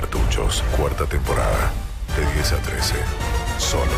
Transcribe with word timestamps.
cartuchos, 0.00 0.62
cuarta 0.76 1.06
temporada, 1.06 1.72
de 2.18 2.34
10 2.34 2.52
a 2.52 2.56
13, 2.58 2.94
solo 3.56 3.96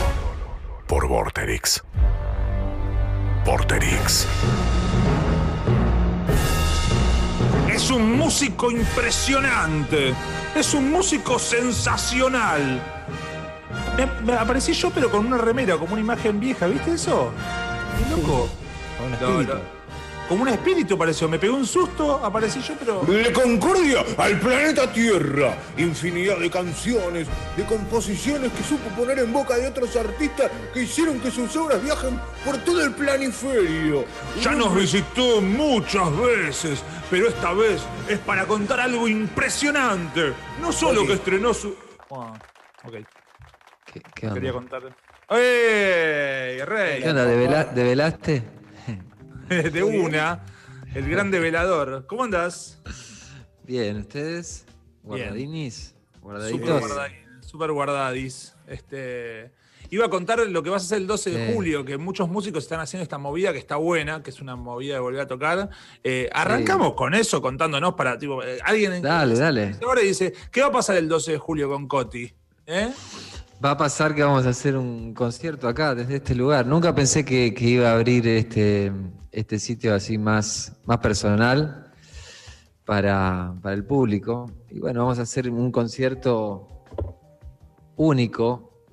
por 0.87 1.09
Vorterix. 1.09 1.83
Vorterix. 3.45 4.25
Es 7.69 7.91
un 7.91 8.17
músico 8.17 8.71
impresionante. 8.71 10.15
Es 10.55 10.73
un 10.73 10.89
músico 10.93 11.37
sensacional. 11.37 12.81
Me, 13.97 14.07
me 14.23 14.35
aparecí 14.39 14.75
yo, 14.75 14.91
pero 14.91 15.11
con 15.11 15.27
una 15.27 15.39
remera, 15.39 15.77
como 15.79 15.95
una 15.95 16.01
imagen 16.01 16.39
vieja, 16.39 16.69
¿viste 16.69 16.93
eso? 16.93 17.33
Qué 17.99 18.11
loco. 18.17 18.49
Con 18.99 19.07
un 19.07 19.13
No, 19.21 19.41
espíritu. 19.41 19.55
no. 19.55 19.78
Como 20.29 20.43
un 20.43 20.49
espíritu 20.49 20.99
pareció. 20.99 21.27
Me 21.29 21.39
pegó 21.39 21.57
un 21.57 21.67
susto, 21.67 22.21
aparecí 22.23 22.61
yo, 22.61 22.75
pero. 22.79 23.01
De 23.03 23.33
Concordia 23.33 24.05
al 24.19 24.39
planeta 24.39 24.93
Tierra. 24.93 25.57
Infinidad 25.79 26.39
de 26.39 26.51
canciones, 26.51 27.27
de 27.57 27.65
composiciones 27.65 28.53
que 28.53 28.63
supo 28.63 28.89
poner 28.91 29.19
en 29.21 29.33
boca 29.33 29.57
de 29.57 29.67
otros 29.69 29.97
artistas 29.97 30.51
que 30.75 30.83
hicieron 30.83 31.19
que 31.21 31.31
sus 31.31 31.57
obras 31.57 31.83
viajen 31.83 32.21
por 32.45 32.59
todo 32.59 32.85
el 32.85 32.93
planiferio. 32.93 34.05
Ya 34.43 34.53
nos 34.53 34.75
visitó 34.75 35.41
muchas 35.41 36.15
veces, 36.19 36.83
pero 37.11 37.29
esta 37.29 37.55
vez 37.55 37.81
es 38.09 38.19
para 38.19 38.45
contar 38.45 38.81
algo 38.81 39.09
impresionante. 39.09 40.35
No 40.61 40.73
solo 40.73 41.07
que 41.07 41.15
estrenó 41.15 41.55
su. 41.55 41.75
Ah, 42.11 42.35
ok, 42.85 42.93
¿Qué, 43.93 44.01
qué 44.15 44.29
quería 44.31 44.53
onda? 44.53 44.79
contar. 44.81 44.83
¡Ey, 45.31 46.59
rey! 46.65 47.03
¿Qué 47.03 47.09
onda? 47.11 47.25
¿Devela- 47.27 47.65
¿Develaste? 47.73 48.58
De 49.73 49.83
una, 49.83 50.41
el 50.95 51.09
gran 51.09 51.31
develador. 51.31 52.07
¿Cómo 52.07 52.25
andás? 52.25 52.79
Bien, 53.65 53.99
¿ustedes? 53.99 54.65
¿Guardadinis? 55.03 55.95
Super, 56.15 56.21
¿Guardaditos? 56.23 56.81
guardadis, 56.81 57.17
super 57.41 57.73
guardadis. 57.73 58.55
Este, 58.67 59.51
iba 59.91 60.05
a 60.07 60.11
contar 60.11 60.39
lo 60.41 60.63
que 60.63 60.69
vas 60.71 60.83
a 60.83 60.87
hacer 60.87 60.99
el 60.99 61.07
12 61.07 61.31
de 61.31 61.47
Sí. 61.47 61.53
julio, 61.55 61.85
que 61.85 61.97
muchos 61.97 62.29
músicos 62.29 62.65
están 62.65 62.81
haciendo 62.81 63.03
esta 63.03 63.17
movida 63.19 63.53
que 63.53 63.59
está 63.59 63.77
buena, 63.77 64.23
que 64.23 64.31
es 64.31 64.41
una 64.41 64.57
movida 64.57 64.95
de 64.95 65.01
volver 65.01 65.21
a 65.23 65.27
tocar. 65.27 65.71
Eh, 66.05 66.29
arrancamos 66.33 66.93
con 66.95 67.15
eso, 67.15 67.41
contándonos 67.41 67.95
para, 67.95 68.19
tipo, 68.19 68.43
eh, 68.43 68.59
alguien 68.65 68.93
en- 68.95 69.03
Dale, 69.03 69.35
dale. 69.39 69.77
ahora 69.83 70.03
dice, 70.03 70.35
¿qué 70.51 70.61
va 70.61 70.67
a 70.69 70.73
pasar 70.73 70.97
el 70.97 71.09
12 71.09 71.33
de 71.33 71.39
julio 71.39 71.69
con 71.71 71.89
Coti? 71.89 72.31
¿Eh? 72.67 72.91
Va 73.65 73.73
a 73.73 73.77
pasar 73.77 74.15
que 74.15 74.23
vamos 74.23 74.47
a 74.47 74.51
hacer 74.51 74.77
un 74.77 75.13
concierto 75.15 75.67
acá, 75.67 75.95
desde 75.95 76.17
este 76.17 76.35
lugar. 76.35 76.65
Nunca 76.65 76.95
pensé 76.95 77.25
que, 77.25 77.53
iba 77.59 77.91
a 77.91 77.95
abrir 77.95 78.27
este, 78.29 78.93
este 79.33 79.59
sitio 79.59 79.95
así 79.95 80.17
más, 80.17 80.75
más 80.87 80.99
personal 80.99 81.93
para, 82.85 83.53
para 83.61 83.75
el 83.75 83.85
público. 83.85 84.49
Y 84.71 84.79
bueno, 84.79 85.01
vamos 85.01 85.19
a 85.19 85.23
hacer 85.23 85.51
un 85.51 85.73
concierto 85.73 86.85
único, 87.97 88.85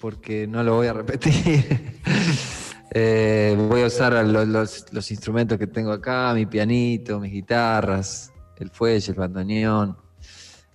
porque 0.00 0.46
no 0.46 0.62
lo 0.62 0.76
voy 0.76 0.86
a 0.86 0.92
repetir. 0.92 1.98
Eh, 2.90 3.54
voy 3.68 3.82
a 3.82 3.86
usar 3.88 4.14
lo- 4.24 4.46
los, 4.46 4.86
los 4.94 5.10
instrumentos 5.10 5.58
que 5.58 5.66
tengo 5.66 5.92
acá, 5.92 6.32
mi 6.32 6.46
pianito, 6.46 7.20
mis 7.20 7.30
guitarras, 7.30 8.32
el 8.56 8.70
fuelle, 8.70 9.12
el 9.12 9.14
bandoneón 9.18 9.94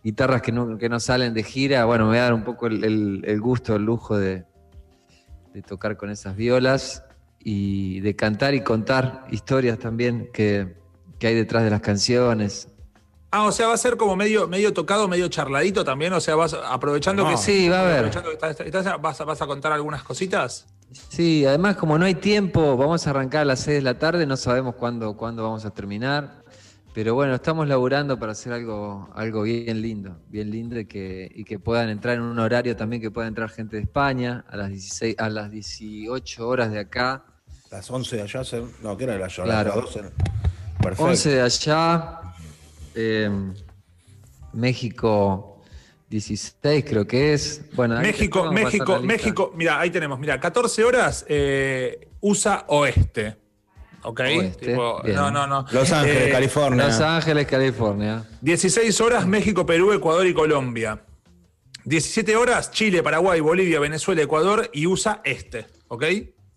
guitarras 0.04 0.42
que 0.42 0.52
no, 0.52 0.78
que 0.78 0.90
no 0.90 1.00
salen 1.00 1.34
de 1.34 1.44
gira, 1.44 1.86
bueno, 1.86 2.04
me 2.06 2.10
voy 2.12 2.18
a 2.20 2.24
dar 2.24 2.34
un 2.34 2.44
poco 2.44 2.68
el, 2.68 2.84
el- 2.84 3.24
el 3.26 3.42
gusto, 3.42 3.76
el 3.76 3.84
lujo 3.84 4.18
de, 4.18 4.46
de 5.54 5.62
tocar 5.62 5.96
con 5.98 6.10
esas 6.10 6.36
violas 6.36 7.04
y 7.40 8.00
de 8.02 8.16
cantar 8.16 8.54
y 8.54 8.62
contar 8.62 9.26
historias 9.32 9.80
también 9.80 10.30
que, 10.34 10.76
que 11.20 11.28
hay 11.28 11.36
detrás 11.36 11.64
de 11.64 11.70
las 11.70 11.82
canciones. 11.82 12.68
Ah, 13.32 13.46
o 13.48 13.52
sea, 13.52 13.68
va 13.68 13.74
a 13.74 13.78
ser 13.78 13.98
como 13.98 14.16
medio, 14.16 14.48
medio 14.48 14.74
tocado, 14.74 15.08
medio 15.08 15.28
charladito 15.28 15.84
también. 15.84 16.14
O 16.14 16.20
sea, 16.22 16.36
vas 16.36 16.54
aprovechando 16.54 17.24
No. 17.24 17.32
que 17.32 17.38
Sí, 17.38 17.68
va 17.68 17.80
a 17.80 17.82
haber. 17.82 18.06
estás- 18.06 19.02
vas, 19.02 19.22
a- 19.22 19.24
vas 19.26 19.42
a 19.42 19.48
contar 19.48 19.72
algunas 19.72 20.04
cositas. 20.04 20.68
Sí, 21.10 21.44
además 21.44 21.76
como 21.78 21.98
no 21.98 22.06
hay 22.06 22.14
tiempo, 22.14 22.78
vamos 22.78 23.08
a 23.08 23.10
arrancar 23.10 23.42
a 23.42 23.46
las 23.46 23.62
6 23.62 23.78
de 23.78 23.82
la 23.82 23.98
tarde, 23.98 24.28
no 24.28 24.38
sabemos 24.38 24.76
cuándo, 24.76 25.18
cuándo 25.18 25.42
vamos 25.42 25.66
a 25.66 25.72
terminar, 25.72 26.43
pero 26.94 27.16
bueno, 27.16 27.34
estamos 27.36 27.68
laburando 27.68 28.20
para 28.20 28.34
hacer 28.34 28.54
algo, 28.54 29.10
algo 29.16 29.42
bien 29.44 29.82
lindo, 29.82 30.18
bien 30.30 30.52
lindo 30.52 30.80
y 30.80 30.86
que, 30.86 31.32
y 31.34 31.44
que 31.44 31.58
puedan 31.60 31.90
entrar 31.90 32.16
en 32.16 32.22
un 32.22 32.38
horario 32.40 32.76
también 32.76 33.02
que 33.02 33.10
pueda 33.12 33.28
entrar 33.28 33.50
gente 33.50 33.78
de 33.78 33.82
España 33.84 34.46
a 34.48 34.58
las 34.58 34.70
16, 34.70 35.16
a 35.18 35.30
las 35.30 35.50
18 35.52 36.48
horas 36.48 36.72
de 36.72 36.80
acá. 36.80 37.24
Las 37.72 37.90
11 37.90 38.18
de 38.18 38.22
allá, 38.22 38.44
se- 38.44 38.64
no, 38.84 38.96
¿qué 38.96 39.06
era 39.06 39.18
la 39.18 39.26
allá? 39.26 39.44
Claro. 39.44 39.70
Las 39.76 39.86
12. 39.94 40.02
Perfecto. 40.82 41.04
11 41.04 41.30
de 41.32 41.42
allá, 41.42 42.20
eh, 42.96 43.30
México 44.54 45.62
16 46.10 46.86
creo 46.88 47.08
que 47.08 47.34
es. 47.34 47.62
Bueno, 47.74 48.00
México, 48.00 48.52
México. 48.52 49.00
México. 49.02 49.52
Mira, 49.56 49.80
ahí 49.80 49.90
tenemos. 49.90 50.20
Mira, 50.20 50.40
14 50.40 50.84
horas 50.84 51.26
eh, 51.28 52.08
USA 52.22 52.66
Oeste. 52.68 53.38
¿Ok? 54.04 54.20
Oeste, 54.20 54.68
Tipo, 54.68 55.02
no, 55.06 55.32
no, 55.32 55.48
no. 55.48 55.66
Los 55.72 55.92
Ángeles, 55.92 56.28
Eh, 56.28 56.32
California. 56.32 56.86
Los 56.88 57.00
Ángeles, 57.00 57.48
California. 57.48 58.24
16 58.42 59.02
horas 59.02 59.26
México, 59.28 59.66
Perú, 59.66 59.94
Ecuador 59.94 60.26
y 60.28 60.34
Colombia. 60.34 61.02
17 61.86 62.36
horas 62.36 62.72
Chile, 62.72 63.04
Paraguay, 63.04 63.40
Bolivia, 63.42 63.80
Venezuela, 63.80 64.22
Ecuador 64.22 64.70
y 64.74 64.86
USA 64.88 65.22
Este. 65.24 65.66
¿Ok? 65.88 66.04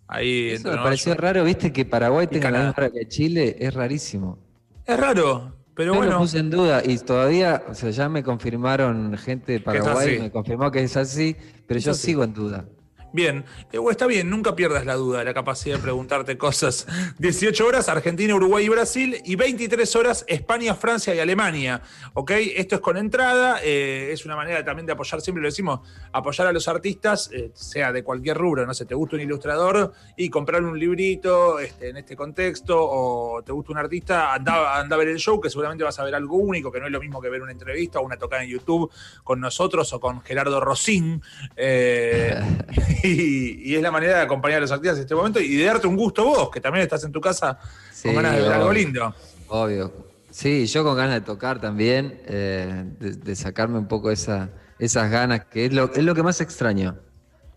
Ahí 0.09 0.51
Eso 0.51 0.71
me 0.71 0.77
pareció 0.77 1.15
raro, 1.15 1.43
viste, 1.43 1.73
que 1.73 1.84
Paraguay 1.84 2.29
tenga 2.29 2.51
la 2.51 2.59
Canadá. 2.59 2.69
misma 2.69 2.83
hora 2.84 2.93
que 2.93 3.09
Chile, 3.09 3.57
es 3.59 3.75
rarísimo. 3.75 4.39
Es 4.84 4.97
raro, 5.01 5.57
pero 5.75 5.95
Yo 5.95 6.01
lo 6.01 6.07
bueno. 6.07 6.19
puse 6.21 6.39
en 6.39 6.49
duda 6.51 6.81
y 6.84 6.97
todavía, 6.99 7.65
o 7.69 7.75
sea, 7.75 7.91
ya 7.91 8.09
me 8.09 8.23
confirmaron 8.23 9.17
gente 9.19 9.51
de 9.53 9.61
Paraguay, 9.61 10.21
me 10.21 10.31
confirmó 10.31 10.71
que 10.71 10.84
es 10.84 10.97
así, 10.97 11.34
pero 11.67 11.81
yo 11.81 11.91
así. 11.91 12.03
sigo 12.07 12.23
en 12.23 12.34
duda. 12.34 12.67
Bien, 13.12 13.44
Eh, 13.72 13.78
está 13.91 14.06
bien, 14.06 14.28
nunca 14.28 14.55
pierdas 14.55 14.84
la 14.84 14.94
duda, 14.94 15.25
la 15.25 15.33
capacidad 15.33 15.77
de 15.77 15.83
preguntarte 15.83 16.37
cosas. 16.37 16.87
18 17.19 17.67
horas 17.67 17.89
Argentina, 17.89 18.34
Uruguay 18.34 18.67
y 18.67 18.69
Brasil 18.69 19.17
y 19.25 19.37
23 19.37 19.97
horas 19.97 20.25
España, 20.28 20.75
Francia 20.75 21.15
y 21.15 21.19
Alemania. 21.19 21.81
¿Ok? 22.15 22.33
Esto 22.33 22.75
es 22.75 22.81
con 22.81 22.97
entrada, 22.97 23.61
eh, 23.62 24.11
es 24.12 24.25
una 24.27 24.37
manera 24.37 24.65
también 24.65 24.87
de 24.87 24.93
apoyar, 24.93 25.21
siempre 25.21 25.41
lo 25.41 25.49
decimos, 25.49 25.81
apoyar 26.12 26.47
a 26.47 26.53
los 26.53 26.69
artistas, 26.69 27.31
eh, 27.33 27.50
sea 27.55 27.93
de 27.93 28.03
cualquier 28.03 28.37
rubro, 28.37 28.66
no 28.66 28.75
sé, 28.75 28.84
te 28.84 28.95
gusta 28.95 29.16
un 29.16 29.22
ilustrador 29.22 29.93
y 30.16 30.28
comprar 30.28 30.62
un 30.62 30.78
librito 30.78 31.59
este, 31.59 31.91
en 31.91 31.97
este 31.97 32.16
contexto, 32.16 32.77
o 32.78 33.43
te 33.43 33.53
gusta 33.53 33.72
un 33.72 33.78
artista, 33.78 34.34
anda, 34.34 34.78
anda 34.78 34.97
a 34.97 34.99
ver 34.99 35.09
el 35.09 35.19
show, 35.19 35.41
que 35.41 35.49
seguramente 35.49 35.84
vas 35.84 35.99
a 35.99 36.05
ver 36.05 36.15
algo 36.15 36.37
único, 36.37 36.71
que 36.71 36.81
no 36.81 36.87
es 36.87 36.93
lo 36.93 37.00
mismo 37.00 37.21
que 37.21 37.31
ver 37.31 37.43
una 37.43 37.53
entrevista 37.53 38.00
o 38.00 38.03
una 38.03 38.16
tocada 38.16 38.43
en 38.43 38.50
YouTube 38.50 38.91
con 39.25 39.41
nosotros 39.41 39.93
o 39.93 40.00
con 40.00 40.21
Gerardo 40.22 40.61
Rosín. 40.61 41.22
Y, 43.05 43.73
y 43.73 43.75
es 43.77 43.83
la 43.83 43.91
manera 43.91 44.17
de 44.19 44.23
acompañar 44.23 44.59
a 44.59 44.61
los 44.62 44.73
artistas 44.73 44.97
en 44.99 45.03
este 45.03 45.15
momento 45.15 45.41
y 45.41 45.57
de 45.57 45.65
darte 45.65 45.87
un 45.87 45.97
gusto 45.97 46.25
vos, 46.25 46.51
que 46.51 46.61
también 46.61 46.83
estás 46.83 47.05
en 47.05 47.12
tu 47.12 47.21
casa 47.21 47.59
Sí, 47.93 48.09
con 48.09 48.17
ganas 48.17 48.37
de 48.37 48.43
ver 48.43 48.53
algo 48.53 48.69
obvio. 48.69 48.79
lindo. 48.79 49.15
Obvio. 49.49 49.93
Sí, 50.31 50.67
yo 50.67 50.84
con 50.84 50.97
ganas 50.97 51.15
de 51.15 51.21
tocar 51.23 51.61
también, 51.61 52.21
eh, 52.27 52.84
de, 53.01 53.12
de 53.12 53.37
sacarme 53.37 53.79
un 53.79 53.89
poco 53.89 54.11
esa, 54.11 54.51
esas 54.79 55.11
ganas, 55.11 55.47
que 55.47 55.67
es 55.67 55.73
lo, 55.73 55.91
es 55.95 56.05
lo 56.05 56.15
que 56.15 56.23
más 56.23 56.41
extraño. 56.41 56.99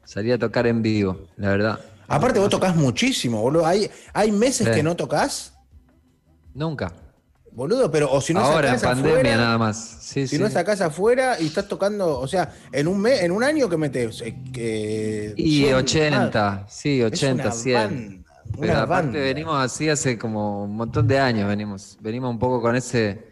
Salir 0.06 0.34
a 0.34 0.38
tocar 0.38 0.66
en 0.66 0.82
vivo, 0.82 1.28
la 1.38 1.50
verdad. 1.50 1.80
Aparte, 2.08 2.40
vos 2.40 2.50
tocas 2.50 2.76
muchísimo, 2.76 3.42
boludo. 3.42 3.66
Hay, 3.66 3.90
hay 4.14 4.32
meses 4.32 4.68
Sí. 4.68 4.74
que 4.74 4.82
no 4.84 4.96
tocas, 4.96 5.54
Nunca. 6.54 6.92
Boludo, 7.52 7.90
pero 7.92 8.12
o 8.12 8.22
si 8.22 8.34
no 8.34 8.40
Ahora, 8.42 8.70
en 8.74 8.80
sacás 8.80 8.96
pandemia 8.96 9.20
afuera, 9.20 9.38
nada 9.38 9.58
más. 9.58 9.98
Sí, 10.02 10.28
Si 10.28 10.36
sí. 10.36 10.42
no 10.42 10.48
es 10.48 10.56
acá 10.56 10.74
afuera 10.74 11.40
y 11.40 11.48
estás 11.48 11.68
tocando, 11.68 12.20
o 12.20 12.28
sea, 12.28 12.52
en 12.72 12.88
un 12.88 13.00
mes, 13.00 13.22
en 13.22 13.32
un 13.32 13.44
año 13.44 13.70
que 13.70 13.78
metes. 13.78 14.24
Eh, 14.26 15.34
Y 15.38 15.60
100, 15.64 15.76
80, 15.76 16.66
sí, 16.70 17.00
es 17.02 17.06
80, 17.14 17.44
una 17.44 17.52
100. 17.52 17.80
banda, 17.82 18.60
Pero 18.60 18.74
aparte 18.74 18.88
banda. 19.08 19.20
venimos 19.20 19.64
así 19.64 19.90
hace 19.90 20.18
como 20.18 20.64
un 20.64 20.76
montón 20.76 21.08
de 21.08 21.20
años, 21.20 21.48
venimos, 21.48 21.98
venimos 22.02 22.32
un 22.32 22.40
poco 22.40 22.62
con 22.62 22.76
ese, 22.76 23.28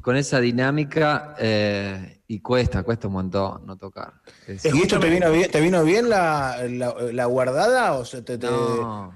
con 0.00 0.16
esa 0.16 0.40
dinámica 0.40 1.34
eh, 1.38 2.22
y 2.28 2.40
cuesta, 2.40 2.82
cuesta 2.82 3.06
un 3.08 3.14
montón 3.14 3.66
no 3.66 3.76
tocar. 3.76 4.12
Es- 4.46 4.64
¿Y 4.64 4.82
esto 4.82 4.98
te 4.98 5.10
vino 5.10 5.30
bien, 5.30 5.50
te 5.50 5.60
vino 5.60 5.84
bien 5.84 6.08
la, 6.08 6.58
la- 6.68 6.94
la 7.12 7.24
guardada 7.26 7.92
o 7.94 8.04
se 8.04 8.22
te, 8.22 8.38
te, 8.38 8.46
no, 8.46 9.12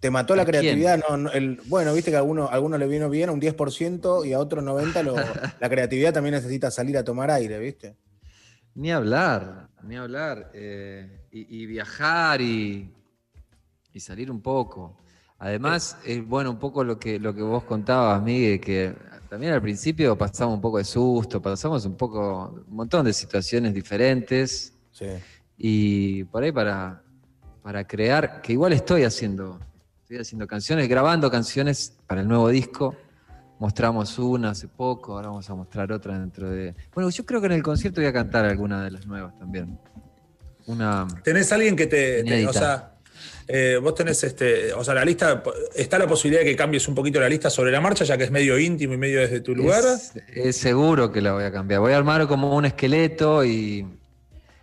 te 0.00 0.10
mató 0.10 0.36
la 0.36 0.42
¿A 0.42 0.46
creatividad? 0.46 1.00
No, 1.08 1.16
no, 1.16 1.30
el, 1.32 1.60
bueno, 1.66 1.92
viste 1.92 2.10
que 2.10 2.16
a 2.16 2.20
alguno, 2.20 2.44
a 2.46 2.52
alguno 2.52 2.78
le 2.78 2.86
vino 2.86 3.10
bien, 3.10 3.30
un 3.30 3.40
10% 3.40 4.24
y 4.24 4.32
a 4.32 4.38
otro 4.38 4.62
90% 4.62 5.02
lo- 5.02 5.16
la 5.60 5.68
creatividad 5.68 6.12
también 6.12 6.34
necesita 6.34 6.70
salir 6.70 6.96
a 6.98 7.04
tomar 7.04 7.30
aire, 7.30 7.58
¿viste? 7.58 7.96
ni 8.74 8.92
hablar, 8.92 9.70
ni 9.82 9.96
hablar. 9.96 10.52
eh, 10.54 11.22
y, 11.32 11.62
y 11.62 11.66
viajar 11.66 12.40
y, 12.40 12.92
y 13.92 14.00
salir 14.00 14.30
un 14.30 14.40
poco. 14.40 14.96
Además, 15.40 15.96
es 16.04 16.24
bueno 16.26 16.50
un 16.50 16.58
poco 16.60 16.84
lo 16.84 16.96
que, 16.98 17.18
lo 17.18 17.34
que 17.34 17.42
vos 17.42 17.64
contabas, 17.64 18.22
Miguel, 18.22 18.60
que 18.60 18.94
también 19.28 19.52
al 19.52 19.60
principio 19.62 20.16
pasamos 20.16 20.54
un 20.54 20.60
poco 20.60 20.78
de 20.78 20.84
susto, 20.84 21.42
pasamos 21.42 21.84
un 21.86 21.96
poco, 21.96 22.64
un 22.68 22.76
montón 22.76 23.04
de 23.04 23.12
situaciones 23.12 23.74
diferentes. 23.74 24.72
Sí. 24.92 25.06
Y 25.56 26.24
por 26.24 26.44
ahí 26.44 26.52
para, 26.52 27.02
para 27.62 27.84
crear, 27.84 28.40
que 28.42 28.52
igual 28.52 28.72
estoy 28.72 29.02
haciendo, 29.04 29.58
estoy 30.08 30.22
haciendo 30.22 30.46
canciones, 30.46 30.88
grabando 30.88 31.30
canciones 31.30 31.92
para 32.06 32.22
el 32.22 32.28
nuevo 32.28 32.48
disco, 32.48 32.96
mostramos 33.58 34.18
una 34.18 34.52
hace 34.52 34.66
poco, 34.66 35.12
ahora 35.12 35.28
vamos 35.28 35.50
a 35.50 35.54
mostrar 35.54 35.92
otra 35.92 36.18
dentro 36.18 36.48
de. 36.48 36.74
Bueno, 36.94 37.10
yo 37.10 37.26
creo 37.26 37.42
que 37.42 37.46
en 37.48 37.52
el 37.52 37.62
concierto 37.62 38.00
voy 38.00 38.08
a 38.08 38.12
cantar 38.14 38.46
alguna 38.46 38.82
de 38.82 38.90
las 38.90 39.06
nuevas 39.06 39.38
también. 39.38 39.78
Una. 40.66 41.06
¿Tenés 41.22 41.52
alguien 41.52 41.76
que 41.76 41.86
te. 41.88 42.46
o 42.46 42.52
sea, 42.54 42.94
eh, 43.46 43.78
vos 43.82 43.94
tenés 43.94 44.24
este. 44.24 44.72
O 44.72 44.82
sea, 44.82 44.94
la 44.94 45.04
lista. 45.04 45.42
¿Está 45.74 45.98
la 45.98 46.06
posibilidad 46.06 46.40
de 46.40 46.52
que 46.52 46.56
cambies 46.56 46.88
un 46.88 46.94
poquito 46.94 47.20
la 47.20 47.28
lista 47.28 47.50
sobre 47.50 47.70
la 47.70 47.82
marcha, 47.82 48.06
ya 48.06 48.16
que 48.16 48.24
es 48.24 48.30
medio 48.30 48.58
íntimo 48.58 48.94
y 48.94 48.96
medio 48.96 49.20
desde 49.20 49.42
tu 49.42 49.54
lugar? 49.54 49.84
Es, 49.84 50.14
es 50.34 50.56
seguro 50.56 51.12
que 51.12 51.20
la 51.20 51.34
voy 51.34 51.44
a 51.44 51.52
cambiar. 51.52 51.80
Voy 51.80 51.92
a 51.92 51.98
armar 51.98 52.26
como 52.26 52.56
un 52.56 52.64
esqueleto 52.64 53.44
y, 53.44 53.86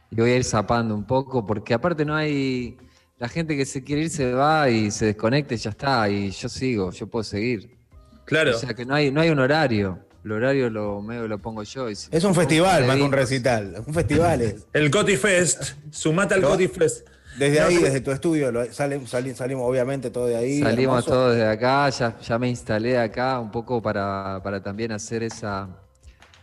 y 0.10 0.16
voy 0.16 0.32
a 0.32 0.38
ir 0.38 0.44
zapando 0.44 0.96
un 0.96 1.04
poco, 1.04 1.46
porque 1.46 1.76
aparte 1.76 2.04
no 2.04 2.16
hay. 2.16 2.80
La 3.18 3.30
gente 3.30 3.56
que 3.56 3.66
se 3.66 3.84
quiere 3.84 4.04
ir 4.04 4.10
se 4.10 4.34
va 4.34 4.70
y 4.70 4.92
se 4.92 5.06
desconecta 5.06 5.54
y 5.54 5.58
ya 5.58 5.70
está. 5.70 6.10
Y 6.10 6.32
yo 6.32 6.50
sigo, 6.50 6.92
yo 6.92 7.08
puedo 7.08 7.24
seguir. 7.24 7.78
Claro. 8.26 8.52
O 8.56 8.60
sea 8.60 8.74
que 8.74 8.86
no 8.86 8.94
hay, 8.96 9.12
no 9.12 9.22
hay 9.22 9.30
un 9.30 9.40
horario. 9.40 10.00
El 10.26 10.32
horario 10.34 10.70
lo, 10.70 11.02
medio 11.02 11.28
lo 11.28 11.38
pongo 11.40 11.64
yo. 11.64 11.90
y 11.90 11.96
si- 11.96 12.10
Es 12.12 12.24
un 12.24 12.34
festival 12.36 12.86
más 12.86 12.98
que 12.98 13.04
un 13.04 13.12
recital. 13.12 13.76
Un 13.86 13.94
festival 13.94 14.42
es. 14.42 14.68
El 14.74 14.90
Coti 14.92 15.16
Fest. 15.18 15.74
Sumate 15.92 16.34
al. 16.34 16.42
Coti 16.42 16.68
Fest. 16.68 17.08
Desde 17.38 17.60
No, 17.60 17.68
ahí, 17.68 17.78
desde 17.78 18.00
tu 18.02 18.12
estudio, 18.12 18.52
lo- 18.52 18.72
sale- 18.74 19.06
sali- 19.08 19.36
salimos 19.36 19.66
obviamente 19.70 20.10
todo 20.10 20.26
de 20.28 20.38
ahí. 20.38 20.60
Salimos 20.62 21.00
hermoso. 21.06 21.12
todos 21.12 21.36
de 21.36 21.46
acá, 21.46 21.90
ya, 21.90 22.18
ya 22.20 22.40
me 22.40 22.50
instalé 22.50 22.98
acá 22.98 23.40
un 23.40 23.52
poco 23.52 23.82
para, 23.82 24.40
para 24.44 24.64
también 24.64 24.92
hacer 24.94 25.22
esa 25.22 25.68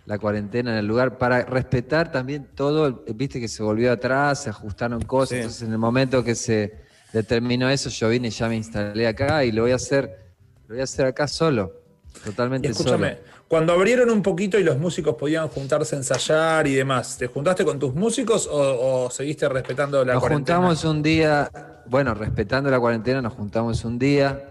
la 0.06 0.19
cuarentena 0.19 0.72
en 0.72 0.78
el 0.78 0.87
lugar, 0.87 1.16
para 1.19 1.44
respetar 1.44 2.10
también 2.10 2.49
todo, 2.54 3.04
viste 3.14 3.38
que 3.40 3.49
se 3.49 3.62
volvió 3.62 3.93
atrás, 3.93 4.43
se 4.43 4.50
ajustaron 4.50 5.00
cosas, 5.02 5.28
Sí. 5.31 5.37
entonces 5.37 5.62
en 5.62 5.72
el 5.72 5.78
momento 5.78 6.25
que 6.25 6.34
se 6.34 6.75
determinó 7.12 7.69
eso, 7.70 7.88
yo 7.88 8.08
vine 8.08 8.28
y 8.28 8.31
ya 8.31 8.49
me 8.49 8.56
instalé 8.56 9.06
acá 9.06 9.44
y 9.44 9.52
lo 9.52 9.62
voy 9.62 9.72
a 9.72 9.76
hacer, 9.76 10.19
lo 10.66 10.75
voy 10.75 10.81
a 10.81 10.84
hacer 10.84 11.06
acá 11.06 11.28
solo, 11.28 11.72
Y 12.16 12.19
totalmente 12.25 12.69
escúchame, 12.69 13.10
solo. 13.10 13.20
cuando 13.49 13.72
abrieron 13.75 14.10
un 14.10 14.22
poquito 14.22 14.58
y 14.58 14.64
los 14.64 14.76
músicos 14.78 15.14
podían 15.14 15.46
juntarse 15.49 15.94
a 15.94 15.99
ensayar 15.99 16.66
y 16.66 16.75
demás, 16.75 17.16
¿te 17.19 17.26
juntaste 17.28 17.64
con 17.64 17.78
tus 17.78 17.94
músicos 17.94 18.49
o, 18.50 19.04
o 19.04 19.10
seguiste 19.10 19.49
respetando 19.49 20.04
la 20.04 20.14
Nos 20.14 20.20
cuarentena? 20.22 20.56
juntamos 20.58 20.84
un 20.84 21.02
día, 21.02 21.50
bueno, 21.87 22.12
respetando 22.14 22.70
la 22.70 22.81
cuarentena, 22.81 23.22
nos 23.22 23.34
juntamos 23.34 23.84
un 23.84 23.99
día 24.00 24.49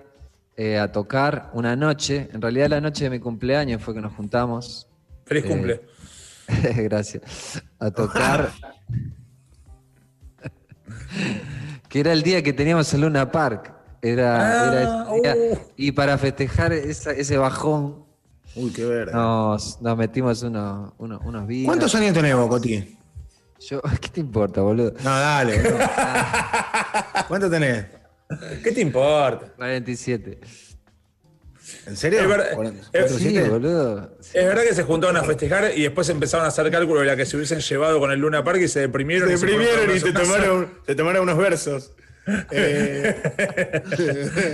eh, 0.56 0.77
a 0.77 0.92
tocar 0.92 1.50
una 1.53 1.75
noche. 1.75 2.30
En 2.31 2.42
realidad 2.42 2.69
la 2.69 2.80
noche 2.81 3.06
de 3.06 3.09
mi 3.09 3.19
cumpleaños 3.19 3.81
fue 3.81 3.94
que 3.94 4.01
nos 4.01 4.13
juntamos. 4.13 4.88
Feliz 5.31 5.45
Eh, 5.45 5.48
cumple. 5.48 5.81
Gracias. 6.83 7.63
A 7.80 7.89
tocar. 7.89 8.51
que 11.88 12.00
era 12.01 12.12
el 12.12 12.22
día 12.22 12.44
que 12.44 12.51
teníamos 12.54 12.94
el 12.94 13.01
Luna 13.01 13.31
Park. 13.31 13.74
Era, 14.01 14.36
Ah, 14.36 14.68
era 14.68 15.36
día. 15.36 15.36
uh. 15.54 15.57
Y 15.78 15.92
para 15.94 16.18
festejar 16.18 16.74
esa- 16.74 17.12
ese 17.13 17.38
bajón, 17.38 18.04
Uy, 18.56 18.72
qué 18.74 18.83
verde. 18.83 19.13
nos, 19.13 19.80
nos 19.81 19.98
metimos 19.98 20.42
unos, 20.44 20.92
unos, 20.98 21.22
unos 21.24 21.48
vinos. 21.48 21.68
¿Cuántos 21.68 21.94
años 21.95 22.13
tenemos, 22.13 22.48
Coti? 22.50 22.98
Yo, 23.60 23.80
¿Qué 24.01 24.10
te 24.10 24.19
importa, 24.19 24.62
boludo? 24.62 24.92
No, 25.04 25.10
dale. 25.12 25.62
¿Cuánto 27.30 27.50
tenés? 27.50 27.86
¿Qué 28.63 28.72
te 28.72 28.81
importa? 28.81 29.54
47. 29.56 30.39
¿En 31.88 31.98
serio? 31.98 32.20
Es 32.22 32.28
verdad- 32.28 32.54
¿Cuarenta- 32.56 32.88
es- 32.94 33.12
Sí, 33.16 33.40
boludo. 33.40 34.12
Es 34.34 34.46
verdad 34.46 34.64
que 34.64 34.76
se 34.76 34.84
juntaron 34.84 35.18
a 35.18 35.24
festejar 35.24 35.72
y 35.76 35.84
después 35.84 36.08
empezaron 36.10 36.46
a 36.46 36.50
hacer 36.50 36.70
cálculo 36.72 37.02
de 37.02 37.08
la 37.08 37.16
que 37.16 37.26
se 37.26 37.36
hubiesen 37.38 37.60
llevado 37.60 38.00
con 38.00 38.12
el 38.12 38.20
Luna 38.20 38.44
Park 38.44 38.60
y 38.62 38.68
se 38.68 38.82
deprimieron. 38.82 39.28
Se 39.30 39.34
y 39.36 39.38
deprimieron 39.38 39.96
y 39.96 40.00
se 40.00 40.14
casa. 40.14 40.24
tomaron, 40.26 40.70
se 40.86 40.96
tomaron 40.96 41.24
unos 41.24 41.38
versos. 41.38 41.92
Eh, 42.52 43.16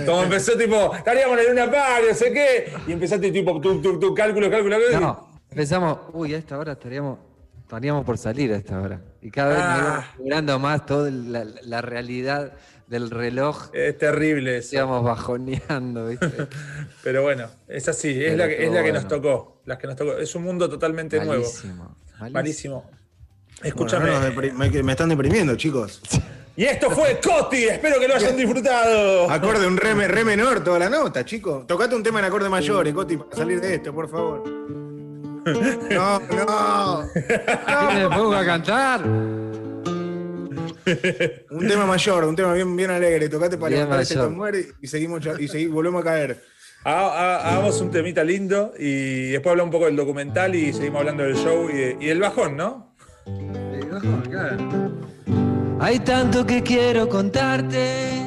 Como 0.06 0.22
empezó 0.24 0.56
tipo, 0.56 0.94
estaríamos 0.94 1.38
en 1.38 1.44
el 1.44 1.50
Luna 1.50 1.70
Park, 1.70 2.04
no 2.08 2.14
sé 2.14 2.32
qué, 2.32 2.72
y 2.86 2.92
empezaste 2.92 3.30
tipo, 3.30 3.60
tu, 3.60 3.80
tu, 3.82 3.98
tu 4.00 4.14
cálculo, 4.14 4.50
cálculo, 4.50 4.76
cálculo. 4.78 5.00
No, 5.00 5.28
pensamos, 5.54 5.98
uy, 6.12 6.34
a 6.34 6.38
esta 6.38 6.58
hora 6.58 6.72
estaríamos, 6.72 7.18
estaríamos 7.62 8.04
por 8.04 8.16
salir 8.18 8.52
a 8.52 8.56
esta 8.56 8.80
hora. 8.80 9.00
Y 9.20 9.30
cada 9.30 9.48
vez 9.50 9.58
Ah. 9.60 9.78
íbamos 9.80 10.04
figurando 10.16 10.58
más 10.58 10.86
toda 10.86 11.10
la, 11.10 11.44
la 11.62 11.82
realidad 11.82 12.52
del 12.88 13.10
reloj. 13.10 13.68
Es 13.72 13.96
terrible 13.98 14.58
eso. 14.58 14.74
Íbamos 14.76 15.04
bajoneando, 15.04 16.06
¿viste? 16.06 16.28
Pero 17.02 17.22
bueno, 17.22 17.48
es 17.68 17.88
así, 17.88 18.10
es 18.10 18.32
Pero 18.32 18.36
la, 18.36 18.48
que, 18.48 18.64
es 18.66 18.72
la 18.72 18.82
que 18.82 18.92
nos 18.92 19.04
bueno. 19.04 19.22
tocó. 19.22 19.62
Las 19.66 19.78
que 19.78 19.86
nos 19.86 19.96
tocó. 19.96 20.16
Es 20.18 20.34
un 20.34 20.42
mundo 20.44 20.68
totalmente 20.68 21.16
nuevo. 21.18 21.42
Malísimo. 21.42 21.96
malísimo. 22.30 22.82
Bueno, 22.82 22.98
Escúchame. 23.62 24.10
no 24.10 24.20
depri- 24.22 24.52
me, 24.52 24.82
me 24.82 24.92
están 24.92 25.08
deprimiendo, 25.08 25.54
chicos. 25.56 26.00
Y 26.56 26.64
esto 26.64 26.90
fue 26.90 27.20
Coti, 27.22 27.64
espero 27.64 28.00
que 28.00 28.08
lo 28.08 28.14
hayan 28.16 28.36
disfrutado. 28.36 29.30
Acorde 29.30 29.64
un 29.66 29.76
re, 29.76 29.94
re 30.08 30.24
menor 30.24 30.64
toda 30.64 30.78
la 30.80 30.88
nota, 30.90 31.24
chicos. 31.24 31.66
Tocate 31.68 31.94
un 31.94 32.02
tema 32.02 32.18
en 32.18 32.24
acorde 32.24 32.48
mayor, 32.48 32.88
eh, 32.88 32.92
Coti, 32.94 33.16
para 33.16 33.36
salir 33.36 33.60
de 33.60 33.74
esto, 33.76 33.94
por 33.94 34.08
favor. 34.08 34.42
No, 35.48 36.20
no. 36.20 37.08
¿Qué 37.14 37.94
me 37.94 38.08
pongo 38.14 38.34
a 38.34 38.44
cantar? 38.44 39.00
Un 41.50 41.66
tema 41.68 41.86
mayor, 41.86 42.24
un 42.24 42.36
tema 42.36 42.52
bien, 42.54 42.74
bien 42.76 42.90
alegre. 42.90 43.28
Tocate 43.28 43.56
para 43.56 43.68
Bien 43.70 43.82
levantar 43.88 44.06
mayor. 44.16 44.24
tambor 44.28 44.54
y, 44.80 44.86
seguimos 44.86 45.20
y 45.38 45.66
volvemos 45.66 46.02
a 46.02 46.04
caer. 46.04 46.42
Ha- 46.84 46.92
ha- 46.92 47.48
Hagamos 47.50 47.80
un 47.80 47.90
temita 47.90 48.22
lindo 48.24 48.72
y 48.78 49.30
después 49.30 49.50
hablamos 49.52 49.68
un 49.68 49.72
poco 49.72 49.86
del 49.86 49.96
documental 49.96 50.54
y 50.54 50.72
seguimos 50.72 51.00
hablando 51.00 51.24
del 51.24 51.34
show 51.36 51.68
y, 51.68 51.72
de- 51.76 51.96
y 52.00 52.06
del 52.06 52.20
bajón, 52.20 52.56
¿no? 52.56 52.94
Hay 55.80 55.98
tanto 56.00 56.44
que 56.46 56.62
quiero 56.62 57.08
contarte. 57.08 58.22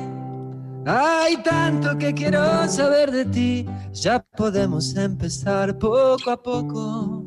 Hay 0.85 1.37
tanto 1.43 1.97
que 1.97 2.13
quiero 2.13 2.67
saber 2.67 3.11
de 3.11 3.25
ti. 3.25 3.65
Ya 3.93 4.19
podemos 4.35 4.95
empezar 4.95 5.77
poco 5.77 6.29
a 6.31 6.41
poco. 6.41 7.23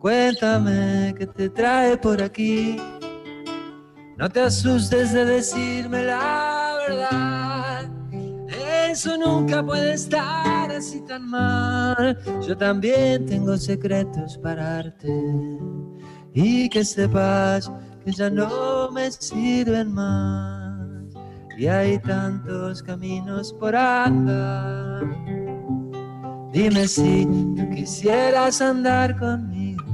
Cuéntame 0.00 1.14
qué 1.18 1.26
te 1.26 1.48
trae 1.50 1.96
por 1.96 2.22
aquí. 2.22 2.80
No 4.18 4.30
te 4.30 4.40
asustes 4.40 5.12
de 5.12 5.26
decirme 5.26 6.04
la 6.04 6.78
verdad. 6.88 7.90
Eso 8.88 9.18
nunca 9.18 9.62
puede 9.62 9.92
estar 9.92 10.70
así 10.70 11.02
tan 11.02 11.26
mal. 11.28 12.18
Yo 12.46 12.56
también 12.56 13.26
tengo 13.26 13.58
secretos 13.58 14.38
para 14.38 14.76
darte. 14.76 15.08
Y 16.32 16.68
que 16.70 16.82
sepas 16.82 17.70
que 18.04 18.12
ya 18.12 18.30
no 18.30 18.90
me 18.90 19.10
sirven 19.10 19.92
más. 19.92 20.78
Y 21.58 21.66
hay 21.66 21.98
tantos 21.98 22.82
caminos 22.82 23.52
por 23.52 23.76
andar. 23.76 25.04
Dime 26.52 26.88
si 26.88 27.26
tú 27.54 27.68
quisieras 27.74 28.62
andar 28.62 29.18
conmigo. 29.18 29.84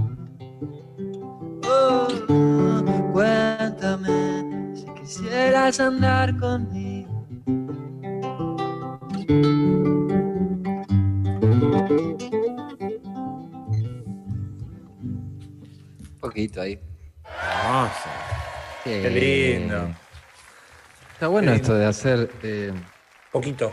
Oh, 1.64 2.06
quisieras 5.12 5.78
andar 5.78 6.38
conmigo. 6.38 7.26
Un 14.88 16.18
poquito 16.18 16.62
ahí. 16.62 16.80
Qué 18.84 19.10
lindo. 19.10 19.94
Está 21.12 21.28
bueno 21.28 21.52
esto 21.52 21.74
de 21.74 21.86
hacer, 21.86 22.30
eh, 22.42 22.72
Poquito. 23.30 23.72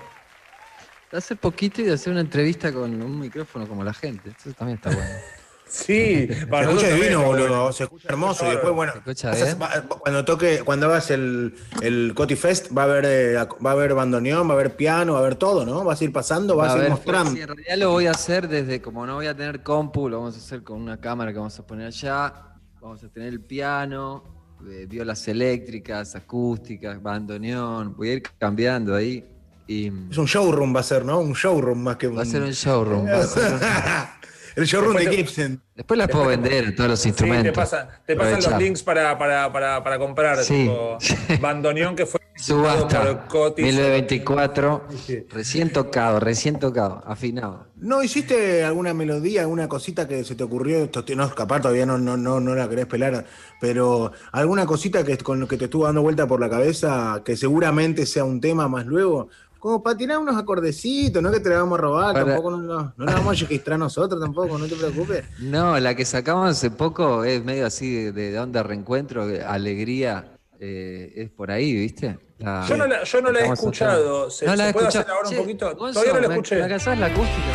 de 1.11 1.17
hacer 1.17 1.37
poquito 1.37 1.81
y 1.81 1.85
de 1.85 1.93
hacer 1.93 2.11
una 2.11 2.21
entrevista 2.21 2.71
con 2.73 3.01
un 3.01 3.19
micrófono 3.19 3.67
como 3.67 3.83
la 3.83 3.93
gente. 3.93 4.31
Eso 4.37 4.51
también 4.53 4.75
está 4.77 4.89
bueno. 4.91 5.09
Sí, 5.69 6.27
Se 6.27 6.47
para 6.47 6.63
escucha 6.63 6.87
nosotros 6.87 6.93
divino, 6.99 7.21
también, 7.21 7.47
boludo. 7.49 7.71
Se 7.71 7.83
escucha 7.83 8.07
hermoso. 8.09 8.45
Y 8.45 8.49
después, 8.49 8.73
bueno, 8.73 8.91
Se 8.93 8.97
escucha 8.99 9.31
bien. 9.31 9.57
va- 9.61 9.81
cuando 9.99 10.25
toque, 10.25 10.61
cuando 10.65 10.87
hagas 10.87 11.11
el, 11.11 11.53
el 11.81 12.13
Coti 12.15 12.35
Fest, 12.35 12.75
va 12.75 12.81
a 12.81 12.85
haber 12.85 13.05
eh, 13.05 13.35
va 13.35 13.69
a 13.69 13.73
haber 13.73 13.93
bandoneón, 13.93 14.47
va 14.47 14.51
a 14.51 14.55
haber 14.55 14.75
piano, 14.75 15.13
va 15.13 15.19
a 15.19 15.21
haber 15.21 15.35
todo, 15.35 15.65
¿no? 15.65 15.83
Vas 15.83 16.01
a 16.01 16.03
ir 16.03 16.11
pasando, 16.11 16.55
vas 16.55 16.71
a, 16.73 16.75
ir 16.77 16.81
ver, 16.81 16.89
mostrando. 16.91 17.31
sí, 17.31 17.41
en 17.41 17.47
realidad 17.47 17.77
lo 17.77 17.91
voy 17.91 18.07
a 18.07 18.11
hacer 18.11 18.47
desde, 18.47 18.81
como 18.81 19.05
no 19.05 19.15
voy 19.15 19.27
a 19.27 19.35
tener 19.35 19.61
compu, 19.63 20.09
lo 20.09 20.17
vamos 20.19 20.35
a 20.35 20.39
hacer 20.39 20.63
con 20.63 20.81
una 20.81 20.99
cámara 20.99 21.31
que 21.31 21.37
vamos 21.37 21.57
a 21.59 21.65
poner 21.67 21.87
allá. 21.87 22.33
Vamos 22.81 23.03
a 23.03 23.09
tener 23.09 23.29
el 23.29 23.41
piano, 23.41 24.23
eh, 24.69 24.85
violas 24.89 25.27
eléctricas, 25.27 26.15
acústicas, 26.15 27.01
bandoneón. 27.03 27.95
Voy 27.95 28.09
a 28.09 28.13
ir 28.13 28.23
cambiando 28.37 28.95
ahí. 28.95 29.23
Y 29.67 29.87
Es 30.09 30.17
un 30.17 30.25
showroom, 30.25 30.75
va 30.75 30.79
a 30.79 30.83
ser, 30.83 31.05
¿no? 31.05 31.19
Un 31.19 31.33
showroom 31.33 31.77
más 31.83 31.97
que 31.97 32.07
un. 32.07 32.17
va 32.17 32.23
a 32.23 32.25
ser 32.25 32.41
un 32.41 32.51
showroom. 32.51 33.05
va 33.05 33.17
a 33.19 33.23
ser 33.23 33.53
un- 33.53 33.59
el 34.55 34.65
showroom 34.65 34.95
de 34.95 35.05
Después 35.05 35.17
Gibson. 35.17 35.61
Después 35.75 35.97
las 35.97 36.09
puedo 36.09 36.25
vender 36.27 36.67
a 36.67 36.75
todos 36.75 36.89
los 36.89 36.99
Sí, 36.99 37.09
instrumentos. 37.09 37.45
te 37.45 37.51
pasan, 37.53 37.87
te 38.05 38.15
pasan 38.15 38.51
los 38.51 38.61
links 38.61 38.83
para, 38.83 39.17
para, 39.17 39.51
para, 39.51 39.83
para 39.83 39.97
comprar. 39.99 40.43
Sí. 40.43 40.53
Tipo, 40.65 40.97
bandoneón 41.41 41.95
que 41.95 42.05
fue 42.05 42.19
Subasta. 42.35 43.01
por 43.01 43.27
Coti. 43.27 43.61
1924. 43.63 44.87
Recién 45.29 45.71
tocado, 45.71 46.19
recién 46.19 46.59
tocado, 46.59 47.03
afinado. 47.05 47.67
¿No 47.77 48.03
hiciste 48.03 48.63
alguna 48.63 48.93
melodía, 48.93 49.41
alguna 49.41 49.67
cosita 49.69 50.07
que 50.07 50.23
se 50.23 50.35
te 50.35 50.43
ocurrió? 50.43 50.83
Esto, 50.83 51.03
no, 51.15 51.33
capaz 51.33 51.61
todavía 51.61 51.85
no, 51.85 51.97
no, 51.97 52.17
no, 52.17 52.39
no 52.39 52.55
la 52.55 52.67
querés 52.69 52.85
pelar, 52.87 53.25
pero 53.61 54.11
alguna 54.31 54.65
cosita 54.65 55.03
que 55.03 55.17
con 55.17 55.39
lo 55.39 55.47
que 55.47 55.57
te 55.57 55.65
estuvo 55.65 55.85
dando 55.85 56.01
vuelta 56.01 56.27
por 56.27 56.39
la 56.39 56.49
cabeza, 56.49 57.21
que 57.23 57.37
seguramente 57.37 58.05
sea 58.05 58.23
un 58.23 58.41
tema 58.41 58.67
más 58.67 58.85
luego. 58.85 59.29
Como 59.59 59.83
para 59.83 59.97
tirar 59.97 60.17
unos 60.17 60.37
acordecitos, 60.37 61.21
no 61.21 61.31
que 61.31 61.39
te 61.39 61.49
la 61.49 61.57
vamos 61.59 61.77
a 61.77 61.81
robar, 61.81 62.13
Para- 62.13 62.25
tampoco 62.25 62.51
no, 62.51 62.57
no, 62.57 62.93
no 62.95 63.05
la 63.05 63.13
vamos 63.13 63.37
a 63.37 63.39
registrar 63.41 63.77
nosotros 63.77 64.19
tampoco, 64.19 64.57
no 64.57 64.65
te 64.67 64.75
preocupes. 64.75 65.25
No, 65.39 65.79
la 65.79 65.93
que 65.95 66.05
sacamos 66.05 66.49
hace 66.49 66.71
poco 66.71 67.23
es 67.25 67.43
medio 67.43 67.65
así 67.65 68.05
de, 68.05 68.11
de 68.31 68.39
onda 68.39 68.63
reencuentro, 68.63 69.27
de 69.27 69.43
alegría, 69.43 70.31
eh, 70.59 71.13
es 71.15 71.29
por 71.29 71.51
ahí, 71.51 71.73
¿viste? 71.73 72.17
La- 72.39 72.65
Yo 72.67 72.77
no 72.77 72.87
la, 72.87 73.03
yo 73.03 73.21
no 73.21 73.31
la 73.31 73.39
he 73.41 73.47
escuchado. 73.51 74.29
¿Se, 74.31 74.45
No 74.45 74.55
la 74.55 74.63
se 74.63 74.69
he 74.69 74.73
puede 74.73 74.87
escuchado. 74.87 75.03
hacer 75.03 75.13
ahora 75.15 75.27
un 75.29 75.33
Che, 75.35 75.41
poquito? 75.41 75.75
Gonzo, 75.75 75.99
Todavía 75.99 76.13
no 76.13 76.19
la 76.21 76.27
¿me- 76.29 76.33
escuché. 76.35 76.55
¿Me 76.55 76.63
alcanzás 76.63 76.97
la 76.99 77.05
acústica? 77.07 77.53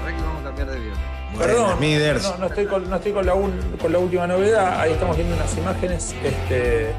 Ahora 0.00 0.16
que 0.16 0.22
vamos 0.22 0.40
a 0.40 0.44
cambiar 0.44 0.70
de 0.70 0.78
video. 0.80 0.94
Perdón, 1.38 1.78
no, 2.22 2.38
no 2.38 2.46
estoy, 2.46 2.66
con, 2.66 2.90
no 2.90 2.96
estoy 2.96 3.12
con, 3.12 3.24
la 3.26 3.34
un- 3.34 3.76
con 3.80 3.92
la 3.92 3.98
última 3.98 4.26
novedad. 4.26 4.80
Ahí 4.80 4.92
estamos 4.92 5.16
viendo 5.16 5.34
unas 5.36 5.56
imágenes. 5.56 6.14
Este, 6.24 6.92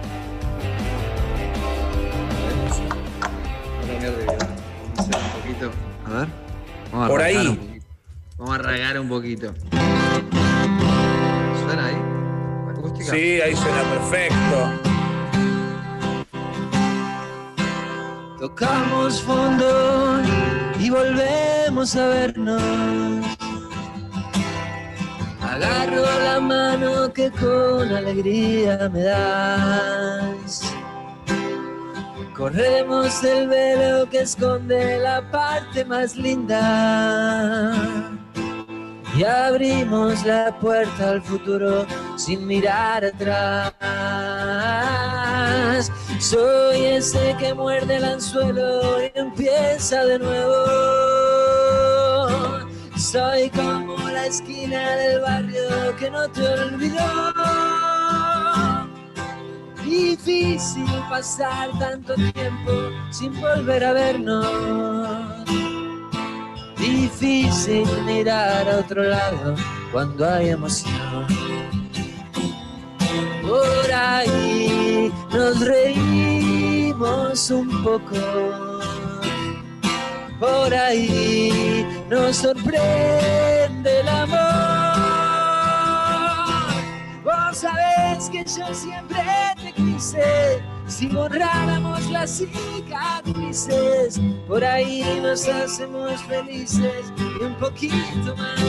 A 6.09 6.19
ver. 6.19 6.27
Vamos 6.91 7.05
a 7.05 7.07
Por 7.07 7.19
ragar 7.19 7.37
ahí. 7.37 7.47
un 7.47 7.57
poquito. 7.57 7.85
Vamos 8.37 8.55
a 8.55 8.57
ragar 8.61 8.99
un 8.99 9.09
poquito. 9.09 9.53
¿Suena 11.63 11.85
ahí? 11.85 11.97
Sí, 13.03 13.41
ahí 13.41 13.55
suena 13.55 13.81
perfecto. 13.83 14.71
Tocamos 18.39 19.21
fondo 19.21 20.21
y 20.79 20.89
volvemos 20.89 21.95
a 21.95 22.07
vernos. 22.07 22.61
Agarro 25.41 26.05
la 26.23 26.39
mano 26.39 27.11
que 27.13 27.29
con 27.31 27.91
alegría 27.93 28.89
me 28.93 29.01
das. 29.03 30.68
Corremos 32.39 33.22
el 33.25 33.50
velo 33.50 34.10
que 34.10 34.22
esconde 34.22 34.98
la 35.00 35.29
parte 35.29 35.84
más 35.84 36.15
linda. 36.15 37.75
Y 39.13 39.25
abrimos 39.25 40.25
la 40.25 40.58
puerta 40.58 41.10
al 41.10 41.22
futuro 41.22 41.86
sin 42.15 42.48
mirar 42.48 43.03
atrás. 43.03 43.74
Soy 46.22 46.86
ese 46.86 47.36
que 47.38 47.53
muerde 47.53 47.98
el 47.98 48.05
anzuelo 48.05 49.03
y 49.03 49.12
empieza 49.15 50.05
de 50.05 50.19
nuevo. 50.19 50.55
Soy 52.98 53.50
como 53.50 53.98
la 54.13 54.27
esquina 54.27 54.96
del 54.96 55.19
barrio 55.19 55.93
que 56.00 56.10
no 56.10 56.29
te 56.29 56.48
olvidó. 56.48 57.34
Difícil 59.89 60.86
pasar 61.10 61.72
tanto 61.79 62.13
tiempo 62.13 62.72
sin 63.10 63.34
volver 63.41 63.84
a 63.84 63.93
vernos. 63.93 64.46
Difícil 66.77 67.88
mirar 68.05 68.69
a 68.69 68.77
otro 68.77 69.01
lado 69.01 69.55
cuando 69.91 70.29
hay 70.29 70.50
emoción. 70.50 71.25
Por 73.41 73.91
ahí 73.91 75.12
nos 75.34 75.60
reímos 75.60 77.50
un 77.50 77.84
poco. 77.84 78.15
Por 80.39 80.72
ahí 80.72 81.84
nos 82.12 82.36
sorprende 82.36 84.01
el 84.01 84.08
amor. 84.08 84.99
Vos 87.50 87.58
sabés 87.58 88.29
que 88.29 88.46
yo 88.46 88.72
siempre 88.75 89.18
te 89.60 89.74
quise. 89.74 90.62
Si 90.86 91.08
borráramos 91.08 92.08
las 92.12 92.29
cicatrices, 92.38 94.22
por 94.48 94.63
ahí 94.63 95.20
nos 95.20 95.48
hacemos 95.48 96.22
felices 96.25 97.12
y 97.18 97.44
un 97.44 97.56
poquito 97.56 98.36
más. 98.38 98.60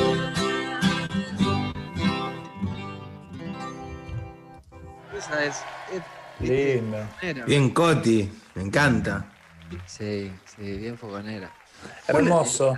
Esa 5.14 5.44
es. 5.44 5.62
Lindo. 6.38 7.06
Bien, 7.46 7.68
Coti, 7.72 8.32
me 8.54 8.62
encanta. 8.62 9.26
Sí, 9.84 10.32
sí, 10.56 10.78
bien 10.78 10.96
fogonera. 10.96 11.52
Hermoso. 12.08 12.74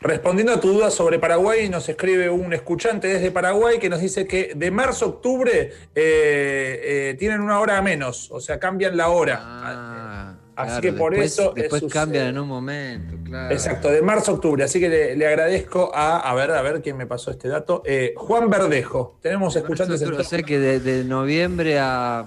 Respondiendo 0.00 0.52
a 0.52 0.60
tu 0.60 0.72
duda 0.72 0.90
sobre 0.90 1.18
Paraguay, 1.18 1.68
nos 1.70 1.88
escribe 1.88 2.28
un 2.28 2.52
escuchante 2.52 3.08
desde 3.08 3.30
Paraguay 3.30 3.78
que 3.78 3.88
nos 3.88 4.00
dice 4.00 4.26
que 4.26 4.52
de 4.54 4.70
marzo 4.70 5.06
a 5.06 5.08
octubre 5.08 5.72
eh, 5.94 6.80
eh, 7.14 7.16
tienen 7.18 7.40
una 7.40 7.58
hora 7.60 7.80
menos, 7.80 8.30
o 8.30 8.40
sea, 8.40 8.58
cambian 8.58 8.96
la 8.96 9.08
hora. 9.08 9.40
Ah, 9.42 10.34
Así 10.54 10.68
claro, 10.68 10.82
que 10.82 10.92
por 10.94 11.10
después- 11.12 11.32
eso, 11.32 11.50
eh, 11.56 11.60
Después 11.62 11.80
sucede. 11.80 11.98
cambian 12.00 12.26
en 12.28 12.38
un 12.38 12.48
momento, 12.48 13.16
claro. 13.24 13.52
Exacto, 13.52 13.90
de 13.90 14.00
marzo 14.00 14.30
a 14.32 14.34
octubre. 14.34 14.64
Así 14.64 14.80
que 14.80 14.88
le, 14.88 15.16
le 15.16 15.26
agradezco 15.26 15.90
a, 15.94 16.18
a 16.20 16.34
ver, 16.34 16.50
a 16.50 16.62
ver 16.62 16.80
quién 16.82 16.96
me 16.96 17.06
pasó 17.06 17.30
este 17.30 17.48
dato. 17.48 17.82
Eh, 17.84 18.14
Juan 18.16 18.48
Verdejo. 18.48 19.18
Tenemos 19.20 19.54
escuchantes 19.56 20.00
en 20.02 20.12
Yo 20.12 20.24
sé 20.24 20.42
que 20.44 20.58
de, 20.58 20.80
de 20.80 21.04
noviembre 21.04 21.78
a 21.78 22.24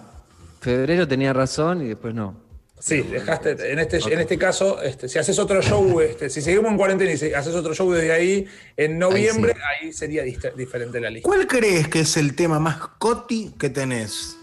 febrero 0.60 1.08
tenía 1.08 1.34
razón 1.34 1.82
y 1.84 1.88
después 1.90 2.14
no. 2.14 2.36
Sí, 2.80 3.02
dejaste, 3.02 3.72
en 3.72 3.80
este, 3.80 3.98
en 3.98 4.20
este 4.20 4.38
caso, 4.38 4.82
este, 4.82 5.10
si 5.10 5.20
haces 5.20 5.38
otro 5.38 5.62
show, 5.62 6.00
este, 6.00 6.30
si 6.30 6.42
seguimos 6.42 6.72
en 6.72 6.78
cuarentena 6.78 7.12
y 7.12 7.18
si 7.18 7.34
haces 7.34 7.54
otro 7.54 7.74
show 7.74 7.92
desde 7.92 8.14
ahí 8.14 8.48
en 8.78 8.98
noviembre, 8.98 9.54
ahí, 9.82 9.92
sería 9.92 10.24
diferente 10.24 11.02
la 11.02 11.10
lista. 11.10 11.28
¿Cuál 11.28 11.46
crees 11.46 11.90
que 11.90 12.02
es 12.02 12.16
el 12.16 12.36
tema 12.36 12.58
más 12.58 12.78
Coti 12.98 13.54
que 13.60 13.70
tenés? 13.70 14.38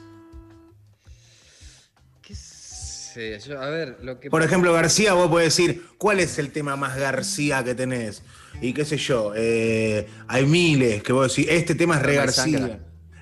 ¿Qué 2.20 2.34
sé 2.34 3.38
yo? 3.38 3.58
A 3.58 3.70
ver, 3.70 3.96
lo 4.02 4.20
que. 4.20 4.28
Por 4.28 4.42
ejemplo, 4.42 4.70
García, 4.74 5.14
vos 5.14 5.30
podés 5.30 5.56
decir, 5.56 5.86
¿cuál 5.96 6.20
es 6.20 6.38
el 6.38 6.52
tema 6.52 6.76
más 6.76 6.98
García 6.98 7.64
que 7.64 7.74
tenés? 7.74 8.22
Y 8.60 8.74
qué 8.74 8.84
sé 8.84 8.98
yo, 8.98 9.32
eh, 9.34 10.06
hay 10.28 10.44
miles 10.44 11.02
que 11.02 11.14
vos 11.14 11.34
decís, 11.34 11.50
este 11.50 11.74
tema 11.74 11.96
es 11.96 12.02
re. 12.02 12.16
García. 12.16 12.80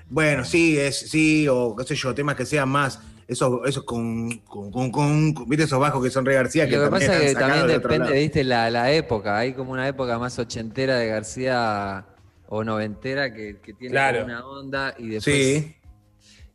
Bueno, 0.09 0.43
sí, 0.43 0.77
es, 0.77 0.99
sí, 1.09 1.47
o 1.47 1.73
qué 1.75 1.85
sé 1.85 1.95
yo, 1.95 2.13
temas 2.13 2.35
que 2.35 2.45
sean 2.45 2.69
más, 2.69 2.99
esos, 3.27 3.61
esos 3.67 3.83
con, 3.83 4.37
con, 4.39 4.71
con, 4.71 4.91
con- 4.91 5.33
¿viste 5.49 5.63
esos 5.65 5.79
bajos 5.79 6.03
que 6.03 6.09
son 6.09 6.25
re 6.25 6.35
García? 6.35 6.65
Lo 6.65 6.69
que 6.69 6.75
también 6.77 6.91
pasa 6.91 7.23
es 7.23 7.33
que 7.33 7.39
también 7.39 7.67
depende, 7.67 7.99
lado. 7.99 8.11
viste, 8.13 8.43
la, 8.43 8.69
la 8.69 8.91
época. 8.91 9.37
Hay 9.37 9.53
como 9.53 9.71
una 9.71 9.87
época 9.87 10.17
más 10.19 10.37
ochentera 10.39 10.97
de 10.97 11.07
García 11.07 12.05
o 12.47 12.63
noventera 12.63 13.33
que, 13.33 13.57
que 13.61 13.73
tiene 13.73 13.91
Claro. 13.93 14.25
una 14.25 14.45
onda 14.45 14.93
y 14.99 15.07
después. 15.09 15.35
Sí, 15.35 15.75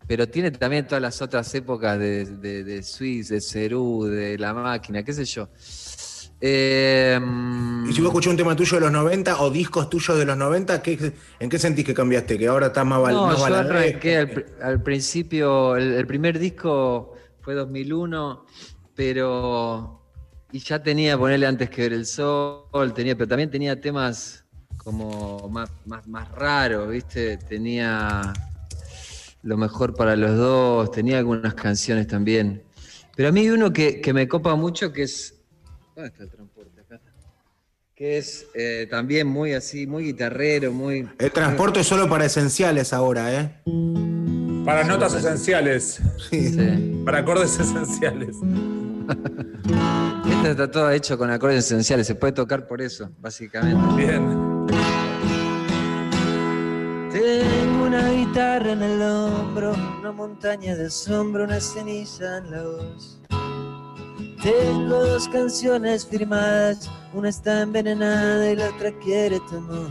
Pero 0.07 0.29
tiene 0.29 0.51
también 0.53 0.87
todas 0.87 1.03
las 1.03 1.21
otras 1.23 1.53
épocas 1.55 1.99
de, 1.99 2.25
de, 2.25 2.65
de 2.65 2.83
Swiss, 2.83 3.29
de 3.31 3.41
Cerú, 3.41 4.05
de 4.07 4.39
La 4.39 4.55
Máquina, 4.55 5.03
qué 5.03 5.13
sé 5.13 5.25
yo. 5.25 5.49
Eh, 6.41 7.19
y 7.89 7.93
si 7.93 8.01
vos 8.01 8.09
escuchás 8.09 8.31
un 8.31 8.37
tema 8.37 8.57
tuyo 8.57 8.77
de 8.77 8.81
los 8.83 8.93
90 8.93 9.41
o 9.43 9.51
discos 9.51 9.91
tuyos 9.91 10.19
de 10.19 10.25
los 10.25 10.37
90, 10.37 10.81
¿qué, 10.83 11.13
¿en 11.39 11.49
qué 11.51 11.59
sentís 11.59 11.85
que 11.85 11.93
cambiaste? 11.95 12.39
Que 12.39 12.47
ahora 12.49 12.69
estás 12.69 12.87
más, 12.87 13.01
bal- 13.01 13.15
No, 13.15 13.27
más 13.27 13.39
yo 13.39 13.55
arranqué 13.55 14.17
al, 14.17 14.47
al 14.63 14.83
principio, 14.83 15.77
el, 15.77 15.93
el 15.95 16.07
primer 16.07 16.39
disco 16.39 17.15
fue 17.41 17.55
2001, 17.55 18.47
pero. 18.95 19.97
Y 20.53 20.59
ya 20.59 20.83
tenía, 20.83 21.17
ponerle 21.17 21.47
antes 21.47 21.71
que 21.71 21.83
ver 21.83 21.93
el 21.93 22.07
sol, 22.07 22.93
tenía, 22.95 23.15
pero 23.17 23.29
también 23.29 23.51
tenía 23.51 23.81
temas 23.81 24.45
como 24.79 25.49
más, 25.49 25.71
más, 25.87 26.07
más 26.09 26.29
raros, 26.33 26.91
¿viste? 26.91 27.37
Tenía 27.37 28.33
lo 29.43 29.57
mejor 29.57 29.95
para 29.95 30.17
los 30.17 30.37
dos, 30.37 30.91
tenía 30.91 31.19
algunas 31.19 31.55
canciones 31.55 32.07
también. 32.07 32.63
Pero 33.17 33.29
a 33.29 33.33
mí 33.33 33.41
hay 33.41 33.51
uno 33.51 33.73
que, 33.73 34.01
que 34.01 34.13
me 34.13 34.29
copa 34.29 34.55
mucho 34.57 34.93
que 34.93 35.03
es. 35.05 35.40
¿Dónde 35.95 36.09
está 36.09 36.23
el 36.25 36.31
transporte? 36.31 36.81
Acá 36.81 36.95
está. 36.97 37.11
Que 37.95 38.17
es 38.19 38.47
eh, 38.55 38.87
también 38.91 39.27
muy 39.27 39.53
así, 39.53 39.87
muy 39.87 40.05
guitarrero, 40.05 40.73
muy. 40.73 41.09
El 41.19 41.31
transporte 41.33 41.81
es 41.81 41.87
solo 41.87 42.09
para 42.09 42.25
esenciales 42.25 42.93
ahora, 42.95 43.35
¿eh? 43.41 43.61
Para 44.65 44.85
notas 44.85 45.15
esenciales, 45.15 46.01
Sí. 46.31 47.03
para 47.05 47.19
acordes 47.19 47.59
esenciales. 47.59 48.37
Este 50.33 50.51
está 50.53 50.71
todo 50.71 50.91
hecho 50.93 51.19
con 51.19 51.31
acordes 51.31 51.65
esenciales, 51.67 52.07
se 52.07 52.15
puede 52.15 52.33
tocar 52.33 52.67
por 52.67 52.81
eso, 52.81 53.11
básicamente. 53.19 53.97
Bien. 53.97 54.23
Tengo 57.13 57.85
una 57.87 58.09
guitarra 58.11 58.73
en 58.73 58.83
el 58.83 59.03
hombro, 59.03 59.75
una 59.99 60.13
montaña 60.13 60.77
de 60.77 60.87
asombro, 60.87 61.45
una 61.45 61.61
ceniza 61.61 62.39
en 62.39 62.51
la 62.53 62.63
voz. 62.63 63.20
Tengo 64.43 65.05
dos 65.05 65.29
canciones 65.29 66.07
firmadas, 66.07 66.91
una 67.13 67.29
está 67.29 67.61
envenenada 67.61 68.51
y 68.51 68.57
la 68.57 68.71
otra 68.71 68.91
quiere 68.99 69.39
tu 69.41 69.57
amor. 69.57 69.91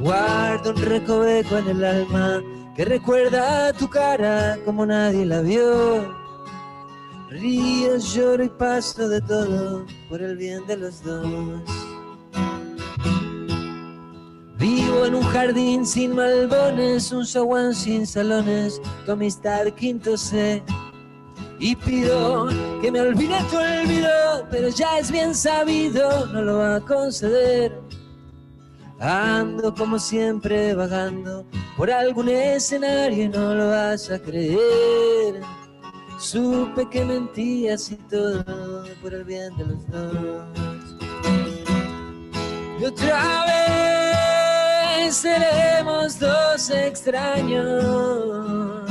Guardo 0.00 0.70
un 0.70 0.76
recoveco 0.82 1.58
en 1.58 1.68
el 1.68 1.84
alma 1.84 2.42
que 2.74 2.84
recuerda 2.84 3.72
tu 3.72 3.88
cara 3.88 4.58
como 4.64 4.84
nadie 4.84 5.24
la 5.24 5.42
vio. 5.42 6.12
Río, 7.30 7.98
lloro 7.98 8.42
y 8.42 8.48
paso 8.48 9.08
de 9.08 9.20
todo 9.20 9.86
por 10.08 10.20
el 10.20 10.36
bien 10.36 10.66
de 10.66 10.76
los 10.78 11.00
dos. 11.04 11.24
Vivo 14.58 15.06
en 15.06 15.14
un 15.14 15.22
jardín 15.22 15.86
sin 15.86 16.16
malbones, 16.16 17.12
un 17.12 17.24
zaguán 17.24 17.74
sin 17.74 18.08
salones, 18.08 18.80
tu 19.06 19.12
amistad 19.12 19.66
quinto 19.76 20.16
C. 20.16 20.64
y 21.58 21.74
pido 21.76 22.48
que 22.80 22.90
me 22.90 23.00
olvide 23.00 23.38
tu 23.50 23.56
olvido, 23.56 24.46
pero 24.50 24.68
ya 24.68 24.98
es 24.98 25.10
bien 25.10 25.34
sabido, 25.34 26.26
no 26.26 26.42
lo 26.42 26.58
va 26.58 26.76
a 26.76 26.80
conceder. 26.80 27.72
Ando 29.00 29.74
como 29.74 29.98
siempre 29.98 30.74
vagando 30.74 31.44
por 31.76 31.90
algún 31.90 32.28
escenario 32.28 33.24
y 33.24 33.28
no 33.28 33.54
lo 33.54 33.68
vas 33.68 34.10
a 34.10 34.18
creer. 34.18 35.40
Supe 36.18 36.88
que 36.90 37.04
mentías 37.04 37.92
y 37.92 37.96
todo 37.96 38.44
por 39.00 39.14
el 39.14 39.24
bien 39.24 39.56
de 39.56 39.66
los 39.66 39.86
dos. 39.88 40.96
Y 42.80 42.84
otra 42.84 43.44
vez 43.46 45.14
seremos 45.14 46.18
dos 46.18 46.70
extraños. 46.70 48.87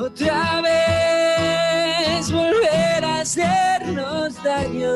Otra 0.00 0.60
vez 0.60 2.30
volver 2.30 3.04
a 3.04 3.20
hacernos 3.20 4.40
daño. 4.44 4.92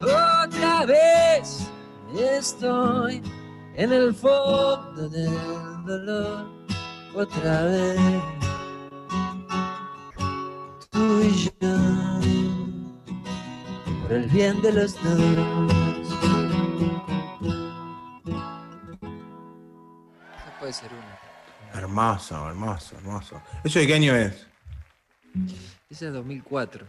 Otra 0.00 0.84
vez 0.86 1.66
estoy 2.14 3.22
en 3.74 3.92
el 3.92 4.14
fondo 4.14 5.08
del 5.08 5.32
dolor. 5.86 6.46
Otra 7.14 7.64
vez 7.64 7.98
tú 10.90 11.22
y 11.22 11.30
yo 11.44 11.50
por 14.02 14.12
el 14.12 14.26
bien 14.28 14.60
de 14.60 14.72
los 14.72 14.94
dos. 15.02 15.14
No 20.44 20.50
puede 20.60 20.72
ser 20.74 20.90
uno. 20.92 21.29
Hermoso, 21.74 22.48
hermoso, 22.48 22.96
hermoso. 22.96 23.40
¿Eso 23.64 23.78
de 23.78 23.86
qué 23.86 23.94
año 23.94 24.14
es? 24.16 24.46
Ese 25.88 26.06
es 26.08 26.12
2004. 26.12 26.84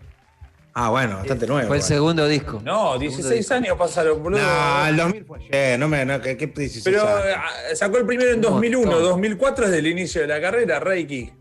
Ah, 0.73 0.89
bueno, 0.89 1.17
bastante 1.17 1.45
nuevo. 1.47 1.67
Fue 1.67 1.77
el 1.77 1.83
segundo 1.83 2.25
disco. 2.27 2.61
No, 2.63 2.97
16 2.97 3.51
años 3.51 3.77
pasaron, 3.77 4.23
boludo. 4.23 4.39
No, 4.41 4.88
el 4.88 4.95
2000 4.97 5.25
fue 5.25 5.39
ayer, 5.39 5.77
no 5.79 5.88
me. 5.89 6.05
No, 6.05 6.21
¿qué, 6.21 6.38
qué 6.38 6.47
16 6.47 6.83
Pero 6.85 7.01
años? 7.07 7.25
eh, 7.71 7.75
sacó 7.75 7.97
el 7.97 8.05
primero 8.05 8.29
en 8.29 8.38
Un 8.38 8.41
2001, 8.41 8.85
montón. 8.89 9.03
2004 9.09 9.65
es 9.65 9.71
del 9.71 9.88
inicio 9.88 10.21
de 10.21 10.27
la 10.27 10.39
carrera, 10.39 10.79
Reiki. 10.79 11.33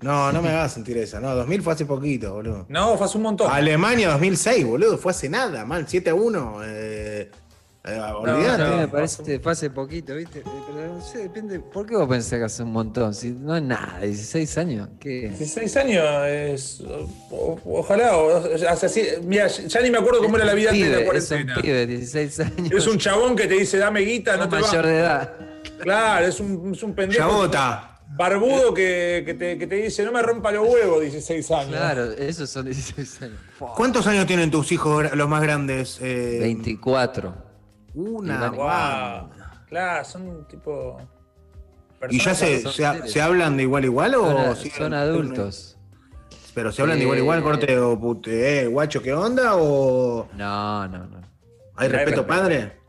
No, 0.00 0.32
no 0.32 0.40
me 0.40 0.48
hagas 0.48 0.72
sentir 0.72 0.96
esa. 0.96 1.20
No, 1.20 1.34
2000 1.34 1.62
fue 1.62 1.72
hace 1.74 1.84
poquito, 1.84 2.32
boludo. 2.32 2.64
No, 2.70 2.96
fue 2.96 3.06
hace 3.06 3.18
un 3.18 3.24
montón. 3.24 3.52
Alemania 3.52 4.08
2006, 4.12 4.64
boludo, 4.66 4.96
fue 4.96 5.10
hace 5.10 5.28
nada, 5.28 5.66
mal, 5.66 5.86
7 5.86 6.08
a 6.08 6.14
1. 6.14 6.60
Eh, 6.64 7.30
eh, 7.84 7.98
olvidate. 8.14 8.62
No, 8.62 8.76
me 8.76 8.88
parece 8.88 9.22
que 9.22 9.40
fue 9.40 9.52
hace 9.52 9.70
poquito, 9.70 10.14
¿viste? 10.14 10.40
Eh, 10.40 10.44
Pero 10.44 10.94
no 10.94 11.00
sé, 11.00 11.18
depende. 11.18 11.60
¿Por 11.60 11.86
qué 11.86 11.96
vos 11.96 12.08
pensás 12.08 12.38
que 12.38 12.44
hace 12.44 12.62
un 12.62 12.72
montón? 12.72 13.14
Si 13.14 13.30
no 13.30 13.56
es 13.56 13.62
nada, 13.62 14.00
16 14.02 14.58
años. 14.58 14.88
¿Qué? 15.00 15.28
16 15.30 15.76
años 15.78 16.04
es. 16.26 16.80
o- 17.30 17.58
ojalá. 17.64 18.16
o- 18.16 18.54
o 18.54 18.58
sea, 18.58 18.76
sí, 18.88 19.02
mira, 19.22 19.46
ya 19.48 19.80
ni 19.80 19.90
me 19.90 19.98
acuerdo 19.98 20.22
cómo 20.22 20.36
era 20.36 20.44
la 20.44 20.54
vida 20.54 20.70
antes 20.70 20.84
de 20.84 20.90
la 20.90 20.96
Pibe, 21.10 21.16
es 21.18 21.30
un 21.30 21.36
cuarentena. 21.38 21.62
pibe, 21.62 21.86
16 21.86 22.40
años. 22.40 22.72
Es 22.72 22.86
un 22.86 22.98
chabón 22.98 23.34
que 23.36 23.46
te 23.46 23.54
dice, 23.54 23.78
dame 23.78 24.00
guita, 24.00 24.36
no 24.36 24.44
Sos 24.44 24.50
te 24.50 24.60
mayor 24.60 24.86
de 24.86 24.98
edad. 24.98 25.32
Claro, 25.80 26.26
es 26.26 26.38
un, 26.40 26.72
es 26.74 26.82
un 26.82 26.94
pendejo. 26.94 27.20
Chabota. 27.22 27.86
Barbudo 28.12 28.74
que, 28.74 29.22
que 29.24 29.34
te, 29.34 29.56
que 29.56 29.66
te 29.68 29.76
dice, 29.76 30.02
no 30.04 30.10
me 30.12 30.20
rompa 30.20 30.50
los 30.50 30.68
huevos, 30.68 31.00
16 31.00 31.50
años. 31.52 31.68
Claro, 31.76 32.10
esos 32.12 32.50
son 32.50 32.64
16 32.66 33.22
años. 33.22 33.38
¿Cuántos 33.76 34.06
años 34.08 34.26
tienen 34.26 34.50
tus 34.50 34.72
hijos, 34.72 35.14
los 35.16 35.28
más 35.28 35.40
grandes? 35.40 35.98
Eh, 36.02 36.38
24. 36.40 37.49
Una. 37.94 38.36
Iván. 38.54 38.56
Wow. 38.56 39.46
Claro, 39.68 40.04
son 40.04 40.46
tipo. 40.48 40.98
¿Y 42.08 42.18
ya 42.18 42.34
se, 42.34 42.60
se, 43.06 43.20
hablan 43.20 43.56
de 43.58 43.64
igual 43.64 43.82
a 43.82 43.86
igual 43.86 44.14
o 44.14 44.24
Son, 44.26 44.36
a- 44.38 44.54
siguen- 44.56 44.76
son 44.78 44.94
adultos. 44.94 45.76
Pero 46.54 46.72
se 46.72 46.82
hablan 46.82 46.96
de 46.98 47.04
igual 47.04 47.18
a 47.18 47.20
igual, 47.20 47.38
Eh, 47.38 47.42
corte 47.42 47.78
o 47.78 48.00
pute, 48.00 48.62
eh, 48.62 48.66
guacho, 48.66 49.02
¿qué 49.02 49.12
onda? 49.12 49.54
¿O 49.56 50.26
No, 50.34 50.88
no, 50.88 50.98
no. 51.06 51.20
hay 51.76 51.88
respeto 51.88 52.22
respeto. 52.22 52.26
padre? 52.26 52.79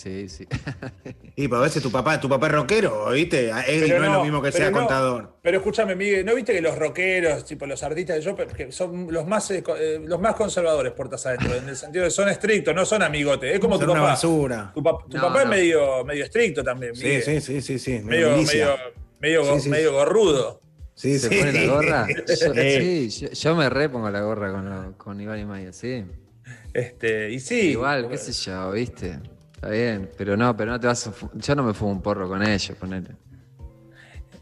Sí, 0.00 0.28
sí. 0.30 0.46
Y 1.36 1.46
pues 1.48 1.58
a 1.58 1.64
veces 1.64 1.82
tu 1.82 1.90
papá, 1.90 2.18
tu 2.20 2.28
papá 2.28 2.46
es 2.46 2.52
rockero, 2.52 3.10
¿viste? 3.10 3.50
Es, 3.50 3.82
Pero 3.82 3.98
no, 3.98 4.04
es 4.06 4.10
lo 4.12 4.22
mismo 4.24 4.42
que 4.42 4.50
sea 4.52 4.70
no. 4.70 4.78
contador. 4.78 5.36
Pero 5.42 5.58
escúchame, 5.58 5.94
Miguel, 5.94 6.24
¿no 6.24 6.34
viste 6.34 6.52
que 6.54 6.60
los 6.62 6.76
rockeros, 6.78 7.44
tipo 7.44 7.66
los 7.66 7.82
artistas 7.82 8.16
de 8.16 8.22
yo, 8.22 8.34
que 8.36 8.72
son 8.72 9.12
los 9.12 9.26
más, 9.26 9.50
eh, 9.50 9.62
eh, 9.78 10.00
los 10.02 10.20
más 10.20 10.34
conservadores 10.36 10.92
puertas 10.92 11.24
adentro, 11.26 11.54
en 11.54 11.68
el 11.68 11.76
sentido 11.76 12.04
de 12.04 12.10
son 12.10 12.28
estrictos, 12.30 12.74
no 12.74 12.84
son 12.86 13.02
amigotes? 13.02 13.52
Es 13.54 13.60
como 13.60 13.76
Son 13.76 13.86
tu 13.86 13.92
una 13.92 14.00
papá. 14.00 14.12
basura. 14.12 14.70
Tu, 14.74 14.82
pap- 14.82 15.08
tu 15.08 15.16
No, 15.18 15.22
papá 15.24 15.42
es 15.42 15.48
medio, 15.48 16.04
medio 16.04 16.24
estricto 16.24 16.62
también, 16.64 16.94
Sí, 16.94 17.04
Miguel. 17.04 17.22
sí, 17.22 17.40
sí, 17.40 17.60
sí, 17.62 17.78
sí. 17.78 18.00
Medio, 18.02 18.30
milicia. 18.32 18.66
medio, 18.66 18.78
medio, 19.20 19.44
go- 19.44 19.54
Sí, 19.56 19.60
sí, 19.62 19.68
medio 19.70 19.92
gorrudo. 19.92 20.60
Sí, 20.94 21.18
¿Se 21.18 21.28
sí. 21.30 21.36
pone 21.38 21.52
la 21.52 21.72
gorra? 21.72 22.06
Yo, 22.28 22.34
Sí. 22.36 23.08
sí, 23.10 23.26
yo, 23.26 23.30
yo 23.30 23.56
me 23.56 23.68
repongo 23.70 24.08
la 24.10 24.20
gorra 24.22 24.50
con, 24.52 24.68
lo- 24.68 24.98
con 24.98 25.20
Iván 25.20 25.38
y 25.40 25.44
Maya, 25.46 25.72
sí. 25.72 26.04
Este, 26.74 27.30
y 27.30 27.40
sí. 27.40 27.70
Igual, 27.70 28.08
qué 28.08 28.18
sé 28.18 28.32
yo, 28.32 28.70
¿viste? 28.72 29.18
Está 29.62 29.68
bien, 29.68 30.10
pero 30.16 30.36
no, 30.38 30.56
pero 30.56 30.70
no 30.72 30.80
te 30.80 30.86
vas 30.86 31.06
a 31.06 31.12
Yo 31.34 31.54
no 31.54 31.62
me 31.62 31.74
fumo 31.74 31.92
un 31.92 32.00
porro 32.02 32.26
con 32.28 32.42
ellos, 32.42 32.76
con 32.78 32.92
él. 32.94 33.06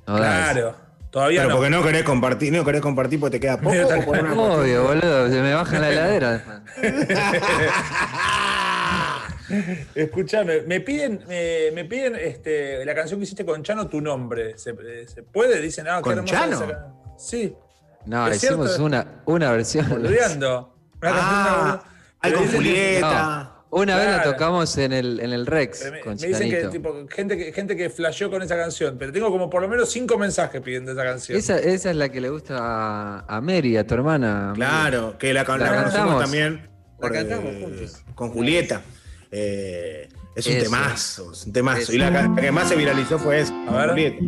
No. 0.07 0.16
Claro. 0.16 0.76
Todavía 1.11 1.40
Pero 1.40 1.48
no. 1.50 1.57
porque 1.57 1.70
no 1.70 1.83
querés 1.83 2.02
compartir, 2.04 2.52
no 2.52 2.64
querés 2.64 2.81
compartir 2.83 3.18
porque 3.18 3.38
te 3.38 3.40
queda 3.40 3.57
poco. 3.59 3.74
o 3.98 4.04
por 4.04 4.18
una 4.18 4.33
Obvio, 4.35 4.85
boludo, 4.85 5.28
se 5.28 5.40
me 5.42 5.54
baja 5.54 5.78
la 5.81 5.90
heladera. 5.90 6.62
Escúchame, 9.94 10.62
me 10.62 10.81
piden, 10.81 11.24
me, 11.26 11.70
me 11.72 11.85
piden 11.87 12.14
este, 12.16 12.85
la 12.85 12.94
canción 12.94 13.18
que 13.18 13.24
hiciste 13.24 13.44
con 13.46 13.62
Chano, 13.62 13.88
tu 13.88 14.00
nombre. 14.00 14.59
¿Se, 14.59 14.74
se 15.07 15.22
puede? 15.22 15.61
Dicen, 15.62 15.87
ah, 15.88 16.02
¿Con 16.02 16.22
Chano? 16.26 16.57
esa 16.62 16.92
Sí, 17.16 17.57
No, 18.04 18.28
¿Es 18.28 18.37
hicimos 18.42 18.66
cierto? 18.68 18.85
una, 18.85 19.22
una 19.24 19.50
versión. 19.52 19.88
boludeando. 19.88 20.74
Ah, 21.02 21.83
que- 22.22 22.31
Julieta. 22.33 23.42
No, 23.44 23.58
una 23.70 23.96
vez 23.96 24.07
la 24.07 24.22
tocamos 24.22 24.76
en 24.78 24.92
el, 24.92 25.20
en 25.20 25.33
el 25.33 25.46
Rex 25.46 25.81
pero 25.83 25.92
Me, 25.92 26.00
con 26.00 26.16
me 26.16 26.26
dicen 26.28 26.50
que 26.50 26.64
tipo, 26.68 27.07
gente 27.09 27.37
que 27.37 27.52
gente 27.52 27.76
que 27.76 27.90
flasheó 27.90 28.31
con 28.31 28.42
esa 28.42 28.57
canción, 28.57 28.96
pero 28.98 29.12
tengo 29.12 29.31
como 29.31 29.48
por 29.50 29.61
lo 29.62 29.68
menos 29.68 29.90
cinco 29.90 30.16
mensajes 30.18 30.61
pidiendo 30.62 30.92
esa 30.92 31.04
canción. 31.04 31.38
Esa, 31.38 31.59
esa 31.59 31.90
es 31.90 31.96
la 31.96 32.09
que 32.09 32.20
le 32.20 32.31
gusta 32.31 32.57
a, 32.59 33.24
a 33.37 33.40
Mary, 33.40 33.76
a 33.76 33.87
tu 33.87 33.94
hermana. 33.94 34.52
Claro, 34.54 35.16
que 35.18 35.33
la, 35.35 35.42
la 35.44 35.57
La 35.57 35.68
conocemos 35.68 35.92
cantamos. 35.92 36.22
también. 36.22 36.70
La 37.00 37.11
cantamos 37.11 37.52
eh, 37.54 37.61
juntos. 37.62 38.04
Con 38.14 38.31
Julieta. 38.31 38.83
Eh, 39.31 40.09
es 40.35 40.46
un 40.46 40.52
Eso. 40.54 40.64
temazo, 40.64 41.33
es 41.33 41.46
un 41.46 41.52
temazo. 41.52 41.81
Eso. 41.83 41.92
Y 41.92 41.98
la, 41.98 42.35
que 42.40 42.50
más 42.50 42.68
se 42.68 42.76
viralizó 42.76 43.18
fue 43.18 43.40
esa. 43.40 43.54
A 43.68 43.87
ver. 43.87 43.90
Julieta. 43.90 44.18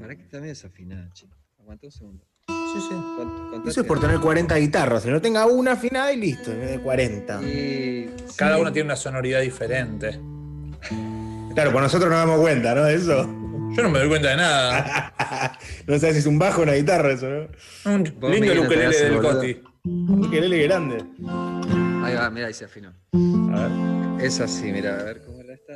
Para 0.00 0.16
que 0.16 0.24
medio 0.32 0.48
desafinada, 0.48 1.08
chico. 1.12 1.36
Aguanta 1.58 1.86
un 1.86 1.92
segundo. 1.92 2.24
Sí, 2.74 2.80
sí. 2.88 2.94
Cont- 2.94 3.50
contate. 3.50 3.70
Eso 3.70 3.80
es 3.82 3.86
por 3.86 4.00
tener 4.00 4.18
40 4.18 4.56
guitarras. 4.56 5.02
Si 5.04 5.10
no 5.10 5.20
tenga 5.20 5.46
una 5.46 5.72
afinada 5.72 6.12
y 6.12 6.16
listo, 6.16 6.50
en 6.52 6.60
vez 6.60 6.70
de 6.72 6.80
40. 6.80 7.42
Y- 7.42 8.10
Cada 8.36 8.56
sí. 8.56 8.60
uno 8.60 8.72
tiene 8.72 8.86
una 8.88 8.96
sonoridad 8.96 9.40
diferente. 9.40 10.18
Claro, 11.54 11.70
pues 11.70 11.82
nosotros 11.82 12.10
nos 12.10 12.18
damos 12.18 12.40
cuenta, 12.40 12.74
¿no? 12.74 12.82
De 12.84 12.94
eso. 12.94 13.22
Yo 13.76 13.82
no 13.82 13.88
me 13.90 14.00
doy 14.00 14.08
cuenta 14.08 14.30
de 14.30 14.36
nada. 14.36 15.12
no 15.86 15.98
sabes 15.98 16.14
si 16.16 16.20
es 16.20 16.26
un 16.26 16.38
bajo 16.38 16.60
o 16.60 16.64
una 16.64 16.72
guitarra 16.74 17.12
eso, 17.12 17.26
¿no? 17.28 17.48
Lindo 17.96 18.28
Miguel, 18.28 18.56
no 18.56 18.60
te 18.62 18.66
ukelele 18.66 18.96
el 18.96 19.02
del 19.04 19.14
boludo. 19.14 19.32
Coti. 19.34 19.62
Un 19.84 20.24
ukelele 20.26 20.62
grande. 20.64 21.04
Ahí 22.04 22.14
va, 22.14 22.28
mira, 22.30 22.48
ahí 22.48 22.54
se 22.54 22.64
afinó. 22.64 22.92
A 23.54 23.68
ver. 23.68 24.24
Es 24.26 24.40
así, 24.40 24.72
mira, 24.72 24.98
a 24.98 25.02
ver 25.04 25.22
cómo 25.24 25.42
la 25.42 25.54
está. 25.54 25.74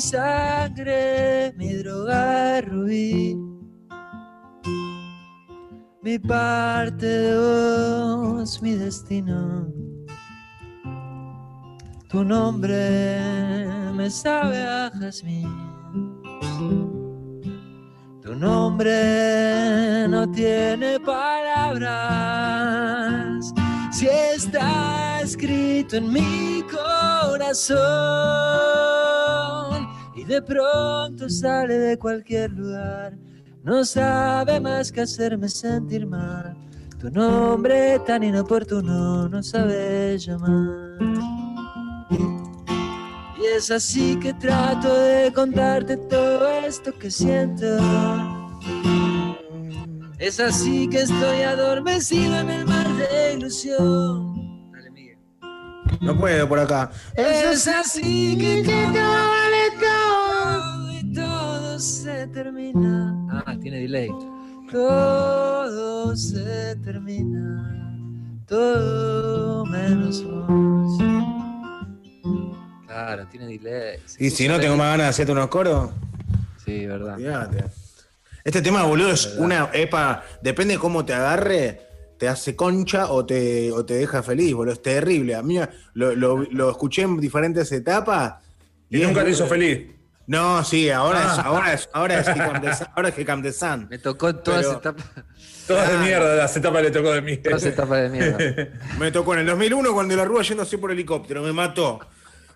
Sangre, 0.00 1.52
mi 1.56 1.74
droga 1.74 2.60
rubí 2.62 3.50
mi 6.02 6.18
parte 6.18 7.06
de 7.06 7.36
vos, 7.36 8.62
mi 8.62 8.74
destino. 8.74 9.66
Tu 12.08 12.24
nombre 12.24 13.20
me 13.94 14.10
sabe 14.10 14.62
a 14.62 14.90
jazmín. 14.98 15.48
Tu 18.22 18.34
nombre 18.34 20.08
no 20.08 20.30
tiene 20.30 20.98
palabras. 21.00 21.92
Si 23.92 24.06
está 24.08 25.20
escrito 25.20 25.96
en 25.96 26.10
mi 26.12 26.64
corazón 26.70 27.78
de 30.30 30.40
pronto 30.40 31.28
sale 31.28 31.76
de 31.76 31.98
cualquier 31.98 32.52
lugar, 32.52 33.18
no 33.64 33.84
sabe 33.84 34.60
más 34.60 34.92
que 34.92 35.00
hacerme 35.00 35.48
sentir 35.48 36.06
mal. 36.06 36.56
Tu 37.00 37.10
nombre 37.10 37.98
tan 38.06 38.22
inoportuno 38.22 39.28
no 39.28 39.42
sabe 39.42 40.16
llamar. 40.18 40.98
Y 43.40 43.44
es 43.56 43.72
así 43.72 44.20
que 44.20 44.32
trato 44.34 44.94
de 45.00 45.32
contarte 45.32 45.96
todo 45.96 46.48
esto 46.64 46.96
que 46.96 47.10
siento. 47.10 47.66
Es 50.16 50.38
así 50.38 50.88
que 50.88 51.00
estoy 51.00 51.42
adormecido 51.42 52.38
en 52.38 52.50
el 52.50 52.66
mar 52.66 52.86
de 52.86 53.34
ilusión. 53.34 54.70
Dale, 54.70 54.90
Miguel. 54.92 55.18
No 56.00 56.16
puedo 56.16 56.48
por 56.48 56.60
acá. 56.60 56.92
Es 57.16 57.66
así 57.66 58.38
que 58.38 58.62
todo 58.62 59.39
se 61.80 62.26
termina. 62.28 63.16
Ah, 63.46 63.56
tiene 63.60 63.78
delay. 63.80 64.08
Todo 64.70 66.16
se 66.16 66.76
termina, 66.76 67.96
todo 68.46 69.64
menos 69.66 70.22
vos. 70.24 70.98
Claro, 72.86 73.26
tiene 73.28 73.46
delay. 73.46 73.98
Se 74.06 74.24
Y 74.24 74.30
si 74.30 74.46
no 74.46 74.60
tengo 74.60 74.76
más 74.76 74.88
ganas 74.92 75.06
de 75.06 75.10
hacerte 75.10 75.32
unos 75.32 75.48
coros, 75.48 75.90
Sí, 76.64 76.86
verdad. 76.86 77.16
Este 78.44 78.62
tema, 78.62 78.84
boludo, 78.84 79.10
es 79.10 79.34
una 79.38 79.70
epa. 79.72 80.22
Depende 80.42 80.74
de 80.74 80.80
cómo 80.80 81.04
te 81.04 81.14
agarre, 81.14 81.80
te 82.18 82.28
hace 82.28 82.54
concha 82.54 83.10
o 83.10 83.26
te, 83.26 83.72
o 83.72 83.84
te 83.84 83.94
deja 83.94 84.22
feliz, 84.22 84.54
boludo. 84.54 84.74
Es 84.74 84.82
terrible. 84.82 85.34
A 85.34 85.42
mí 85.42 85.58
lo, 85.94 86.14
lo- 86.14 86.36
lo 86.44 86.70
escuché 86.70 87.02
en 87.02 87.18
diferentes 87.18 87.72
etapas. 87.72 88.34
Y 88.88 88.98
nunca 88.98 89.24
te 89.24 89.30
hizo 89.30 89.46
feliz. 89.46 89.86
No, 90.30 90.62
sí, 90.62 90.88
ahora 90.90 91.20
es, 91.22 91.38
Ah. 91.38 91.42
ahora 91.46 91.72
es, 91.72 91.88
ahora 91.92 92.20
es 92.20 92.26
ahora 92.94 93.42
the 93.42 93.52
Sun. 93.52 93.88
Me 93.90 93.98
tocó 93.98 94.32
todas 94.36 94.64
Pero- 94.64 94.78
etapas, 94.78 95.04
Todas 95.66 95.88
de 95.88 95.94
Claro. 95.94 96.04
mierda, 96.06 96.34
las 96.36 96.56
etapas 96.56 96.82
le 96.84 96.90
tocó 96.92 97.10
de 97.12 97.20
mí. 97.22 97.36
todas 97.38 97.64
etapas 97.64 98.02
de 98.02 98.08
mierda. 98.10 98.38
Me 99.00 99.10
tocó 99.10 99.34
en 99.34 99.40
el 99.40 99.46
2001 99.46 99.92
cuando 99.92 100.14
la 100.14 100.24
Rúa 100.24 100.42
yendo 100.42 100.62
así 100.62 100.76
por 100.76 100.92
helicóptero, 100.92 101.42
me 101.42 101.52
mató. 101.52 101.98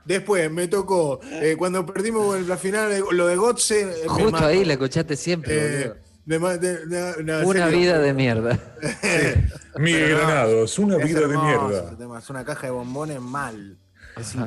Después 0.05 0.51
me 0.53 0.69
tocó 0.69 1.19
eh, 1.33 1.57
cuando 1.59 1.85
perdimos 1.85 2.41
la 2.47 2.57
final, 2.57 2.91
de- 2.91 3.03
lo 3.11 3.27
de 3.27 3.35
Gotze. 3.37 3.81
eh, 3.83 3.95
Justo 4.07 4.31
mató. 4.31 4.47
ahí 4.47 4.65
la 4.65 4.75
escuchaste 4.75 5.17
siempre, 5.17 5.55
Eh, 5.55 5.95
de- 6.27 6.87
de- 6.87 7.45
Una 7.45 7.45
serio. 7.45 7.79
vida 7.79 7.99
de 7.99 8.13
mierda. 8.15 8.59
Miguel 9.79 10.13
no, 10.13 10.19
Granados, 10.19 10.79
una 10.79 10.97
es 10.99 11.05
vida 11.05 11.21
de 11.21 11.37
mierda. 11.39 12.19
Es 12.19 12.31
una 12.31 12.45
caja 12.45 12.67
de 12.69 12.71
bombones 12.73 13.21
mal. 13.21 13.79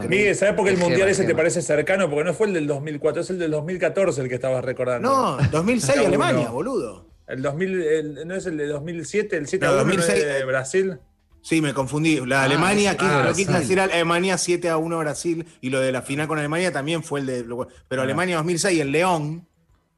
Miguel, 0.08 0.36
¿sabes 0.36 0.54
por 0.56 0.66
qué 0.66 0.72
el 0.72 0.78
mundial 0.78 1.10
ese 1.10 1.24
te 1.26 1.36
parece 1.36 1.62
cercano? 1.62 2.10
Porque 2.10 2.24
no 2.26 2.34
fue 2.34 2.48
el 2.48 2.54
del 2.54 2.68
2004, 2.68 3.22
es 3.22 3.30
el 3.30 3.40
del 3.40 3.52
2014 3.52 4.22
el 4.22 4.30
que 4.30 4.36
estabas 4.36 4.64
recordando. 4.64 5.10
No, 5.10 5.38
2006 5.52 5.88
Cada 5.96 6.00
uno. 6.02 6.08
Alemania, 6.08 6.50
boludo. 6.50 7.08
El 7.28 7.42
2000, 7.42 7.82
el- 7.82 8.28
¿No 8.28 8.36
es 8.36 8.46
el 8.46 8.56
de 8.58 8.68
2007? 8.68 9.36
¿El 9.38 9.48
7 9.48 9.66
No, 9.66 9.72
a 9.72 9.76
1 9.76 9.84
2006, 9.84 10.24
de 10.26 10.46
Brasil? 10.46 11.00
Sí, 11.42 11.62
me 11.62 11.74
confundí. 11.74 12.20
La 12.26 12.44
Alemania, 12.44 12.92
sí, 12.92 12.98
quise- 12.98 13.12
ah, 13.12 13.24
lo 13.28 13.34
quise 13.34 13.52
decir 13.54 13.80
Alemania 13.80 14.38
7 14.38 14.70
a 14.70 14.78
1 14.78 14.98
Brasil 15.00 15.46
y 15.62 15.70
lo 15.70 15.80
de 15.82 15.92
la 15.92 16.02
final 16.02 16.28
con 16.28 16.40
Alemania 16.40 16.72
también 16.72 17.04
fue 17.04 17.20
el 17.22 17.26
de. 17.26 17.44
Pero 17.88 18.02
Ah. 18.02 18.06
Alemania 18.06 18.38
2006, 18.38 18.80
el 18.82 18.92
León, 18.92 19.48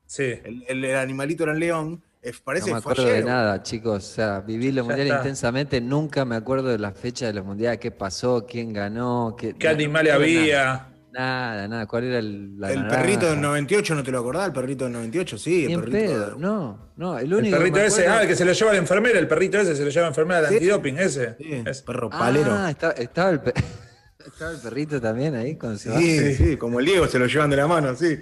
Sí. 0.07 0.23
el, 0.23 0.63
el- 0.67 0.85
el 0.85 0.95
animalito 0.95 1.43
era 1.43 1.53
el 1.53 1.59
León, 1.59 2.03
es- 2.21 2.41
No 2.45 2.53
me 2.53 2.61
que 2.61 2.71
acuerdo 2.73 3.05
de 3.05 3.23
nada, 3.23 3.63
chicos. 3.63 3.97
O 3.97 4.13
sea, 4.15 4.39
viví 4.41 4.67
los 4.71 4.77
Ya 4.85 4.89
mundiales 4.89 5.07
está. 5.13 5.17
intensamente. 5.23 5.81
Nunca 5.81 6.25
me 6.25 6.35
acuerdo 6.35 6.69
de 6.69 6.77
la 6.79 6.91
fecha 6.91 7.27
de 7.27 7.33
los 7.33 7.45
mundiales, 7.45 7.79
qué 7.79 7.91
pasó, 7.91 8.45
quién 8.49 8.73
ganó, 8.73 9.35
qué, 9.37 9.53
¿Qué 9.55 9.67
no, 9.67 9.73
animales 9.73 10.13
no, 10.13 10.19
había? 10.19 10.85
Nada, 11.11 11.67
nada. 11.67 11.85
¿Cuál 11.87 12.03
era 12.03 12.19
el, 12.19 12.59
la 12.59 12.71
El 12.71 12.81
naranja? 12.83 13.01
perrito 13.01 13.25
del 13.31 13.41
98, 13.41 13.95
¿no 13.95 14.03
te 14.03 14.11
lo 14.11 14.19
acordás? 14.19 14.45
El 14.47 14.53
perrito 14.53 14.83
del 14.83 14.93
98, 14.93 15.37
sí. 15.39 15.65
El 15.65 15.79
perrito. 15.79 15.97
pedo. 15.97 16.35
No, 16.37 16.91
no. 16.97 17.17
El 17.17 17.25
El 17.25 17.33
único 17.33 17.55
que 17.55 17.57
perrito 17.61 17.77
me 17.79 17.85
ese, 17.87 18.01
acuerdo- 18.01 18.17
ah, 18.19 18.21
el 18.21 18.27
que 18.27 18.35
se 18.35 18.45
lo 18.45 18.51
lleva 18.53 18.71
la 18.73 18.77
enfermera, 18.77 19.19
el 19.19 19.27
perrito 19.27 19.57
ese 19.59 19.75
se 19.75 19.83
lo 19.83 19.89
lleva 19.89 20.01
la 20.03 20.07
enfermera 20.09 20.41
del 20.41 20.49
Sí. 20.49 20.55
antidoping 20.57 20.97
ese. 20.99 21.35
Sí, 21.37 21.63
Es- 21.65 21.81
perro 21.81 22.09
palero. 22.11 22.51
Ah, 22.53 22.69
estaba, 22.69 22.93
estaba 22.93 23.29
el, 23.31 23.39
pe- 23.41 23.53
estaba 24.25 24.51
el 24.51 24.59
perrito 24.59 25.01
también 25.01 25.33
ahí 25.35 25.55
con 25.57 25.79
su 25.79 25.91
sí, 25.97 26.35
sí, 26.35 26.57
como 26.57 26.79
el 26.79 26.85
Diego 26.85 27.07
se 27.07 27.17
lo 27.17 27.25
llevan 27.25 27.49
de 27.49 27.57
la 27.57 27.65
mano, 27.67 27.95
sí. 27.95 28.19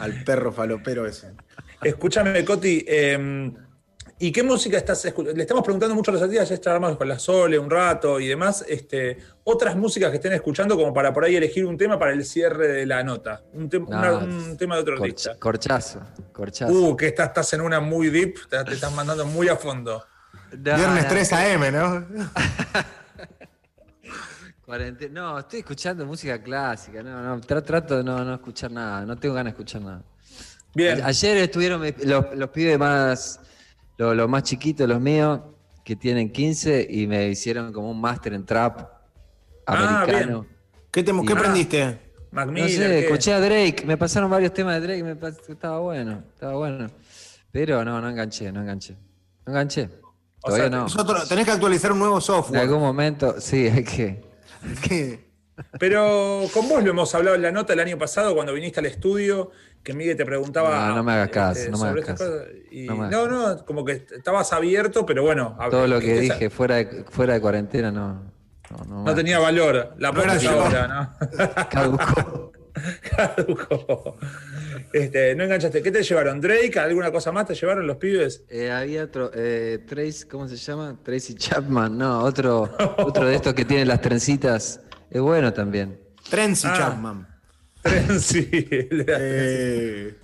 Al 0.00 0.24
perro 0.24 0.50
falopero 0.50 1.04
ese. 1.06 1.32
Escúchame, 1.82 2.44
Coti, 2.44 2.84
eh, 2.86 3.52
¿y 4.18 4.30
qué 4.32 4.42
música 4.42 4.76
estás 4.76 5.02
escuchando? 5.04 5.36
Le 5.36 5.42
estamos 5.42 5.64
preguntando 5.64 5.94
mucho 5.94 6.10
a 6.10 6.14
los 6.14 6.22
artistas, 6.22 6.48
ya 6.50 6.54
estábamos 6.54 6.96
con 6.96 7.08
la 7.08 7.18
Sole 7.18 7.58
un 7.58 7.70
rato 7.70 8.20
y 8.20 8.28
demás. 8.28 8.64
Este, 8.68 9.16
otras 9.44 9.76
músicas 9.76 10.10
que 10.10 10.16
estén 10.16 10.32
escuchando 10.34 10.76
como 10.76 10.92
para 10.92 11.12
por 11.12 11.24
ahí 11.24 11.36
elegir 11.36 11.64
un 11.64 11.78
tema 11.78 11.98
para 11.98 12.12
el 12.12 12.24
cierre 12.24 12.68
de 12.68 12.86
la 12.86 13.02
nota. 13.02 13.42
Un, 13.54 13.70
tem- 13.70 13.88
No, 13.88 13.98
una- 13.98 14.12
un 14.18 14.56
tema 14.58 14.76
de 14.76 14.82
otro 14.82 14.96
corch- 14.96 15.04
artista. 15.04 15.36
corchazo. 15.38 16.00
Corchazo. 16.32 16.72
Uh, 16.72 16.96
que 16.96 17.06
estás, 17.08 17.28
estás 17.28 17.52
en 17.54 17.62
una 17.62 17.80
muy 17.80 18.10
deep, 18.10 18.34
te, 18.48 18.62
te 18.64 18.74
estás 18.74 18.92
mandando 18.92 19.24
muy 19.24 19.48
a 19.48 19.56
fondo. 19.56 20.04
No, 20.52 20.58
Viernes 20.76 21.04
no, 21.04 21.08
3 21.08 21.32
AM, 21.32 21.72
¿no? 21.72 22.06
No, 25.10 25.36
estoy 25.40 25.58
escuchando 25.60 26.06
música 26.06 26.40
clásica. 26.40 27.02
No, 27.02 27.20
no, 27.20 27.40
tra- 27.40 27.60
trato 27.64 27.96
de 27.96 28.04
no, 28.04 28.24
no 28.24 28.34
escuchar 28.34 28.70
nada. 28.70 29.04
No 29.04 29.16
tengo 29.16 29.34
ganas 29.34 29.52
de 29.52 29.56
escuchar 29.56 29.82
nada. 29.82 30.00
Bien. 30.74 31.00
Ayer 31.02 31.36
estuvieron 31.38 31.80
mi- 31.80 31.92
los, 32.04 32.26
los 32.34 32.50
pibes 32.50 32.78
más, 32.78 33.40
los, 33.96 34.14
los 34.16 34.28
más 34.28 34.42
chiquitos, 34.44 34.88
los 34.88 35.00
míos, 35.00 35.40
que 35.84 35.96
tienen 35.96 36.30
15 36.30 36.86
y 36.88 37.06
me 37.06 37.28
hicieron 37.28 37.72
como 37.72 37.90
un 37.90 38.00
máster 38.00 38.32
en 38.34 38.44
trap 38.46 38.88
Ah, 39.66 40.02
americano. 40.02 40.46
¿Qué, 40.90 41.02
te, 41.02 41.12
¿qué 41.26 41.32
aprendiste? 41.32 41.98
Mac 42.32 42.46
no 42.46 42.52
Miller, 42.52 42.70
sé, 42.70 42.78
¿qué? 42.88 42.98
escuché 43.06 43.32
a 43.32 43.40
Drake, 43.40 43.84
me 43.86 43.96
pasaron 43.96 44.30
varios 44.30 44.52
temas 44.54 44.80
de 44.80 44.86
Drake, 44.86 45.02
me 45.02 45.28
estaba 45.52 45.80
bueno, 45.80 46.22
estaba 46.32 46.54
bueno. 46.54 46.88
Pero 47.52 47.84
no, 47.84 48.00
no 48.00 48.08
enganché, 48.08 48.52
no 48.52 48.60
enganché. 48.62 48.94
No 49.46 49.52
enganché. 49.52 49.88
O 50.42 50.46
Todavía 50.46 50.68
sea, 50.70 50.78
no. 50.78 50.84
Otro- 50.86 51.26
tenés 51.26 51.44
que 51.44 51.50
actualizar 51.50 51.90
un 51.92 51.98
nuevo 51.98 52.16
En 52.16 52.22
software. 52.22 52.60
algún 52.62 52.80
momento, 52.80 53.40
sí, 53.40 53.66
hay 53.66 53.84
que. 53.84 54.22
¿Qué? 54.88 55.28
Pero 55.78 56.44
con 56.54 56.68
vos 56.68 56.82
lo 56.82 56.90
hemos 56.90 57.14
hablado 57.14 57.36
en 57.36 57.42
la 57.42 57.50
nota 57.52 57.72
el 57.74 57.80
año 57.80 57.98
pasado 57.98 58.34
cuando 58.34 58.52
viniste 58.54 58.80
al 58.80 58.86
estudio, 58.86 59.50
que 59.82 59.92
Miguel 59.94 60.16
te 60.16 60.24
preguntaba. 60.26 60.88
No, 60.88 60.96
no 60.96 61.02
me 61.02 61.12
hagas 61.12 61.28
caso, 61.30 61.60
no 61.70 61.72
me 61.72 61.76
sobre 61.78 61.90
hagas 62.02 62.08
estas 62.10 62.18
caso. 62.20 62.30
cosas, 62.38 62.48
y- 62.70 62.86
No 62.86 62.96
me 62.96 63.08
no, 63.08 63.18
hagas 63.22 63.56
no, 63.58 63.64
como 63.66 63.84
que 63.84 63.92
estabas 63.92 64.52
abierto, 64.52 65.06
pero 65.06 65.22
bueno. 65.22 65.56
Todo 65.70 65.86
lo 65.86 66.00
que 66.00 66.20
dije 66.20 66.50
fuera 66.50 66.76
de, 66.76 67.04
fuera 67.10 67.34
de 67.34 67.40
cuarentena 67.40 67.90
no. 67.90 68.30
No, 68.70 68.84
no, 68.86 69.04
No 69.04 69.14
tenía 69.14 69.38
valor. 69.40 69.94
La 69.98 70.12
No 70.12 70.20
ahora, 70.22 70.86
¿no? 70.86 71.68
Caducó. 71.70 72.52
Caducó. 73.16 74.16
Este, 74.92 75.34
no 75.34 75.44
enganchaste. 75.44 75.82
¿Qué 75.82 75.90
te 75.90 76.02
llevaron? 76.04 76.40
¿Drake? 76.40 76.78
¿Alguna 76.78 77.10
cosa 77.10 77.32
más 77.32 77.46
te 77.46 77.54
llevaron 77.54 77.86
los 77.86 77.96
pibes? 77.96 78.44
Eh, 78.48 78.70
había 78.70 79.04
otro, 79.04 79.30
eh, 79.34 79.84
Trace, 79.88 80.28
¿cómo 80.28 80.46
se 80.48 80.56
llama? 80.56 80.96
Tracy 81.02 81.34
Chapman, 81.34 81.98
no, 81.98 82.20
otro, 82.20 82.70
otro 82.98 83.26
de 83.26 83.34
estos 83.34 83.54
que 83.54 83.64
tiene 83.64 83.84
las 83.86 84.00
trencitas. 84.00 84.80
Es 85.10 85.20
bueno 85.20 85.52
también. 85.52 85.98
Trency 86.28 86.68
Ah. 86.70 86.74
Chapman. 86.76 87.26
sí. 88.20 88.48
Eh, 88.52 90.14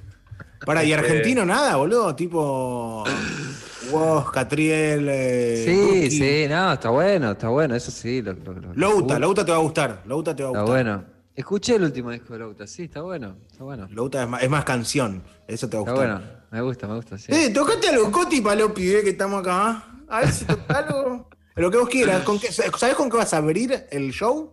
para, 0.64 0.84
¿y 0.84 0.92
argentino 0.92 1.44
nada, 1.44 1.76
boludo? 1.76 2.14
Tipo. 2.14 3.04
Woz, 3.90 4.30
Catriel. 4.32 5.06
Eh, 5.08 5.62
Sí, 5.64 6.10
sí, 6.10 6.46
no, 6.48 6.72
está 6.72 6.90
bueno, 6.90 7.32
está 7.32 7.48
bueno, 7.48 7.74
eso 7.76 7.90
sí. 7.90 8.20
Lo, 8.22 8.32
lo- 8.32 8.52
lo- 8.54 8.74
Louta, 8.74 9.14
lo- 9.18 9.26
Louta 9.28 9.44
te 9.44 9.52
va 9.52 9.58
a 9.58 9.60
gustar. 9.60 10.02
Louta 10.06 10.34
te 10.34 10.42
va 10.42 10.48
a 10.48 10.52
Está 10.52 10.62
gustar. 10.62 10.84
bueno. 10.84 11.04
Escuché 11.36 11.76
el 11.76 11.82
último 11.82 12.10
disco 12.10 12.32
de 12.32 12.38
Louta, 12.40 12.66
sí, 12.66 12.84
está 12.84 13.02
bueno, 13.02 13.36
está 13.50 13.62
bueno. 13.62 13.86
Louta 13.90 14.22
es 14.22 14.28
más, 14.28 14.42
es 14.42 14.48
más 14.50 14.64
canción. 14.64 15.22
Eso 15.46 15.68
te 15.68 15.76
va 15.76 15.82
a 15.82 15.84
Está 15.84 15.92
gustar. 15.92 16.18
bueno, 16.20 16.32
me 16.50 16.60
gusta, 16.62 16.88
me 16.88 16.94
gusta, 16.96 17.18
sí. 17.18 17.26
Eh, 17.32 17.50
tocate 17.50 17.88
algo, 17.90 18.10
Coti, 18.10 18.40
para 18.40 18.56
los 18.56 18.72
pibes 18.72 19.04
que 19.04 19.10
estamos 19.10 19.40
acá. 19.40 19.84
A 20.08 20.20
ver 20.20 20.32
si 20.32 20.44
toca 20.46 20.78
algo. 20.78 21.28
Lo 21.56 21.70
que 21.70 21.76
vos 21.78 21.88
quieras. 21.90 22.22
¿Con 22.22 22.38
qué- 22.40 22.50
¿Sabés 22.50 22.94
con 22.96 23.10
qué 23.10 23.18
vas 23.18 23.34
a 23.34 23.36
abrir 23.36 23.86
el 23.90 24.12
show? 24.12 24.52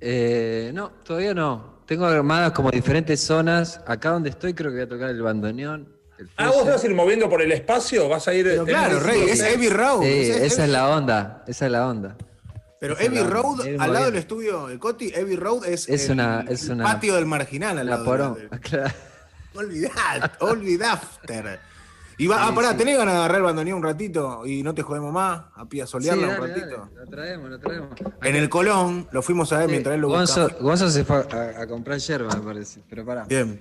Eh, 0.00 0.70
no, 0.74 0.90
todavía 1.04 1.34
no. 1.34 1.73
Tengo 1.86 2.06
armadas 2.06 2.52
como 2.52 2.70
diferentes 2.70 3.20
zonas. 3.20 3.80
Acá 3.86 4.10
donde 4.10 4.30
estoy 4.30 4.54
creo 4.54 4.70
que 4.70 4.76
voy 4.78 4.84
a 4.84 4.88
tocar 4.88 5.10
el 5.10 5.20
bandoneón. 5.22 5.88
el 6.18 6.30
Ah, 6.36 6.48
vos 6.48 6.66
vas 6.66 6.82
a 6.82 6.86
ir 6.86 6.94
moviendo 6.94 7.28
por 7.28 7.42
el 7.42 7.50
espacio, 7.52 8.08
vas 8.08 8.26
a 8.28 8.34
ir. 8.34 8.44
Pero 8.46 8.64
claro, 8.64 9.00
Rey, 9.00 9.22
es 9.28 9.42
Heavy 9.42 9.68
Road. 9.68 10.02
Sí, 10.02 10.08
es- 10.08 10.28
es- 10.36 10.42
esa 10.52 10.64
es 10.64 10.70
la 10.70 10.88
onda, 10.88 11.44
esa 11.46 11.66
es 11.66 11.72
la 11.72 11.86
onda. 11.88 12.16
Pero 12.80 12.96
Heavy 12.96 13.18
Road, 13.22 13.60
al 13.80 13.92
lado 13.92 14.06
del 14.06 14.16
estudio 14.16 14.66
de 14.68 14.78
Coti, 14.78 15.10
Heavy 15.10 15.36
Road 15.36 15.64
es, 15.66 15.88
Es 15.88 16.06
el, 16.06 16.12
una- 16.12 16.44
es 16.48 16.64
el 16.66 16.72
una- 16.72 16.84
patio 16.84 17.14
del 17.16 17.26
marginal 17.26 17.78
al 17.78 17.86
La 17.86 17.92
lado. 17.92 18.04
porón. 18.04 18.34
de- 18.34 18.48
Claro. 18.60 18.94
Olvidad, 19.54 20.32
olvidafter. 20.40 21.60
Y 22.18 22.26
va, 22.26 22.36
Sí, 22.36 22.42
ah, 22.48 22.54
pará, 22.54 22.70
sí. 22.72 22.76
¿tenés 22.78 22.96
ganas 22.98 23.14
de 23.14 23.18
agarrar 23.20 23.36
el 23.38 23.42
bandoneón 23.44 23.78
un 23.78 23.84
ratito 23.84 24.46
y 24.46 24.62
no 24.62 24.74
te 24.74 24.82
jodemos 24.82 25.12
más? 25.12 25.42
A 25.54 25.64
pie 25.66 25.82
a 25.82 25.86
solearla 25.86 26.28
Sí, 26.36 26.40
un 26.40 26.48
ratito. 26.48 26.66
dale, 26.66 26.94
lo 26.96 27.06
traemos, 27.06 27.50
lo 27.50 27.58
traemos. 27.58 27.88
En 28.22 28.36
el 28.36 28.48
Colón, 28.48 29.08
lo 29.10 29.22
fuimos 29.22 29.52
a 29.52 29.58
ver 29.58 29.68
mientras 29.68 29.94
él 29.94 30.00
lo. 30.00 30.08
Gonzo, 30.08 30.48
Gonzo 30.60 30.90
se 30.90 31.04
fue 31.04 31.16
a, 31.32 31.62
a 31.62 31.66
comprar 31.66 31.98
yerba, 31.98 32.34
me 32.36 32.42
parece. 32.42 32.80
Pero 32.88 33.04
pará. 33.04 33.24
Bien. 33.24 33.60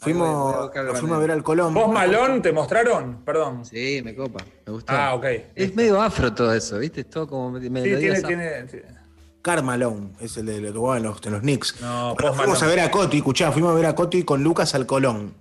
a 0.00 0.04
Fuimos, 0.04 0.70
el 0.74 0.86
lo 0.86 0.94
fuimos 0.96 1.16
a 1.16 1.20
ver 1.20 1.30
al 1.30 1.42
Colón. 1.42 1.72
¿Vos 1.72 1.90
malón 1.90 2.42
te 2.42 2.52
mostraron? 2.52 3.22
Perdón. 3.24 3.64
Sí, 3.64 4.02
me 4.04 4.14
copa. 4.14 4.44
Me 4.66 4.72
gustó. 4.72 4.92
Ah, 4.94 5.14
ok. 5.14 5.24
Es 5.54 5.74
medio 5.74 6.00
afro 6.02 6.34
todo 6.34 6.52
eso, 6.52 6.78
¿viste? 6.78 7.00
Es 7.02 7.10
todo 7.10 7.26
como 7.26 7.58
Sí, 7.58 7.70
melodías 7.70 8.00
tiene, 8.00 8.16
afro. 8.16 8.28
tiene, 8.28 8.62
tiene- 8.64 8.94
Carmalone, 9.40 10.12
es 10.20 10.36
el 10.38 10.46
de 10.46 10.60
los 10.60 10.72
que 10.72 10.78
jugaban 10.78 11.02
los, 11.02 11.20
en 11.24 11.32
los 11.32 11.40
Knicks. 11.42 11.80
No, 11.82 12.14
Bueno, 12.14 12.16
Post 12.16 12.36
fuimos 12.36 12.58
Malone. 12.60 12.64
a 12.64 12.76
ver 12.76 12.80
a 12.80 12.90
Coti, 12.90 13.16
escuchá, 13.18 13.52
fuimos 13.52 13.72
a 13.72 13.74
ver 13.74 13.86
a 13.86 13.94
Coti 13.94 14.22
con 14.24 14.42
Lucas 14.42 14.74
al 14.74 14.86
Colón. 14.86 15.34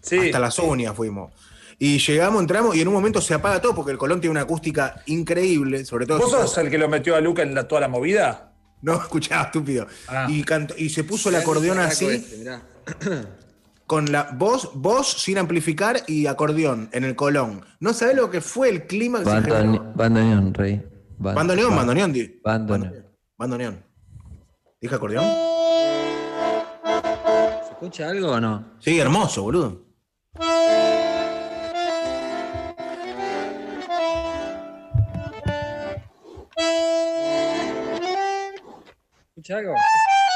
Sí. 0.00 0.18
Hasta 0.18 0.38
las 0.40 0.58
uñas 0.58 0.94
fuimos. 0.94 1.32
Y 1.80 1.98
llegamos, 1.98 2.40
entramos 2.40 2.74
y 2.76 2.80
en 2.80 2.88
un 2.88 2.94
momento 2.94 3.20
se 3.20 3.34
apaga 3.34 3.60
todo 3.60 3.74
porque 3.74 3.92
el 3.92 3.98
Colón 3.98 4.20
tiene 4.20 4.32
una 4.32 4.40
acústica 4.42 5.00
increíble, 5.06 5.84
sobre 5.84 6.06
todo. 6.06 6.18
¿Vos 6.18 6.30
si 6.30 6.36
sos 6.36 6.58
el 6.58 6.70
que 6.70 6.78
lo 6.78 6.88
metió 6.88 7.14
a 7.14 7.20
Luca 7.20 7.42
en 7.42 7.54
la- 7.54 7.68
toda 7.68 7.80
la 7.82 7.88
movida? 7.88 8.52
No, 8.82 8.94
escuchaba, 9.02 9.44
estúpido. 9.44 9.86
Ah. 10.08 10.26
Y, 10.28 10.42
cantó- 10.42 10.74
y 10.76 10.88
se 10.88 11.04
puso 11.04 11.28
el 11.28 11.36
acordeón 11.36 11.78
así, 11.78 12.06
Este, 12.06 12.58
con 13.86 14.10
la 14.10 14.30
voz, 14.34 14.70
voz 14.74 15.12
sin 15.22 15.38
amplificar 15.38 16.02
y 16.08 16.26
acordeón 16.26 16.88
en 16.92 17.04
el 17.04 17.14
colón. 17.14 17.64
¿No 17.80 17.92
sabés 17.94 18.16
lo 18.16 18.28
que 18.30 18.40
fue 18.40 18.68
el 18.70 18.86
clima 18.88 19.20
que 19.20 19.26
se 19.26 19.30
generó? 19.42 19.54
Bandone- 19.56 19.92
Bandoneón, 19.94 20.54
rey. 20.54 20.82
Ban- 21.18 21.34
Bandoneón, 21.36 21.70
ban- 21.70 21.76
bandoneón. 21.76 22.12
di- 22.12 22.40
Bandoneón. 22.42 23.06
Bandoneón. 23.36 23.84
¿Dije 24.80 24.94
acordeón? 24.96 25.24
¿Se 26.84 27.70
escucha 27.70 28.08
algo 28.10 28.32
o 28.32 28.40
no? 28.40 28.72
Sí, 28.80 28.98
hermoso, 28.98 29.42
boludo. 29.42 29.86
¿Escucha 39.38 39.58
algo? 39.58 39.74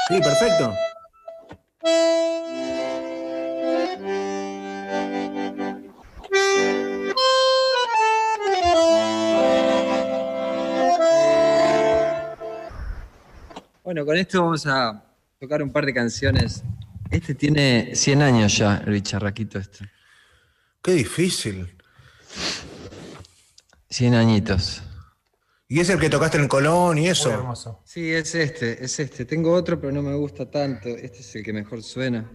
Sí, 0.07 0.17
perfecto. 0.21 0.73
Bueno, 13.83 14.05
con 14.05 14.15
esto 14.15 14.41
vamos 14.41 14.65
a 14.67 15.03
tocar 15.37 15.61
un 15.61 15.73
par 15.73 15.85
de 15.85 15.93
canciones. 15.93 16.63
Este 17.11 17.35
tiene 17.35 17.93
100 17.95 18.21
años 18.21 18.57
ya, 18.57 18.77
el 18.85 18.93
bicharraquito 18.93 19.59
este. 19.59 19.91
Qué 20.81 20.93
difícil. 20.93 21.75
100 23.89 24.13
añitos. 24.13 24.81
Y 25.67 25.79
es 25.79 25.89
el 25.89 25.99
que 25.99 26.09
tocaste 26.09 26.37
en 26.37 26.43
el 26.43 26.49
colón 26.49 26.97
y 26.97 27.01
Muy 27.01 27.09
eso. 27.09 27.31
hermoso. 27.31 27.81
Sí, 27.85 28.11
es 28.11 28.35
este, 28.35 28.83
es 28.83 28.99
este. 28.99 29.25
Tengo 29.25 29.51
otro, 29.53 29.79
pero 29.79 29.91
no 29.91 30.01
me 30.01 30.13
gusta 30.15 30.49
tanto. 30.49 30.89
Este 30.89 31.19
es 31.19 31.35
el 31.35 31.43
que 31.43 31.53
mejor 31.53 31.81
suena. 31.81 32.29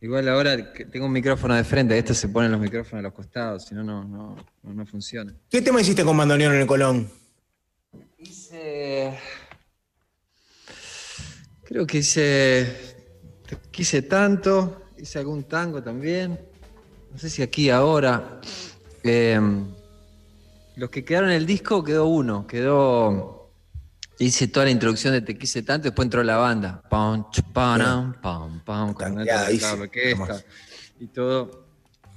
Igual 0.00 0.28
ahora 0.28 0.72
tengo 0.74 1.06
un 1.06 1.12
micrófono 1.12 1.54
de 1.54 1.64
frente, 1.64 1.96
este 1.96 2.14
se 2.14 2.28
ponen 2.28 2.52
los 2.52 2.60
micrófonos 2.60 3.00
a 3.00 3.02
los 3.02 3.14
costados, 3.14 3.64
si 3.64 3.74
no, 3.74 3.82
no, 3.82 4.04
no, 4.04 4.36
no, 4.62 4.74
no 4.74 4.86
funciona. 4.86 5.34
¿Qué 5.48 5.62
tema 5.62 5.80
hiciste 5.80 6.04
con 6.04 6.16
bandoneón 6.16 6.54
en 6.54 6.60
el 6.60 6.66
colón? 6.66 7.10
Hice. 8.18 9.18
Creo 11.64 11.86
que 11.86 11.98
hice. 11.98 12.96
Quise 13.70 14.02
tanto. 14.02 14.82
Hice 14.98 15.18
algún 15.18 15.44
tango 15.44 15.82
también. 15.82 16.38
No 17.12 17.18
sé 17.18 17.30
si 17.30 17.42
aquí 17.42 17.70
ahora. 17.70 18.40
Eh, 19.02 19.40
los 20.76 20.90
que 20.90 21.04
quedaron 21.04 21.30
en 21.30 21.36
el 21.36 21.46
disco 21.46 21.82
quedó 21.82 22.06
uno. 22.06 22.46
Quedó. 22.46 23.50
Hice 24.18 24.48
toda 24.48 24.64
la 24.66 24.70
introducción 24.72 25.12
de 25.12 25.20
Te 25.20 25.36
quise 25.36 25.62
tanto, 25.62 25.84
después 25.88 26.06
entró 26.06 26.22
la 26.22 26.36
banda. 26.38 26.80
Pam, 26.88 27.26
param, 27.52 28.14
pam, 28.20 28.60
pam, 28.64 28.94
con 28.94 29.18
orquesta 29.18 30.42
y 30.98 31.06
todo. 31.08 31.66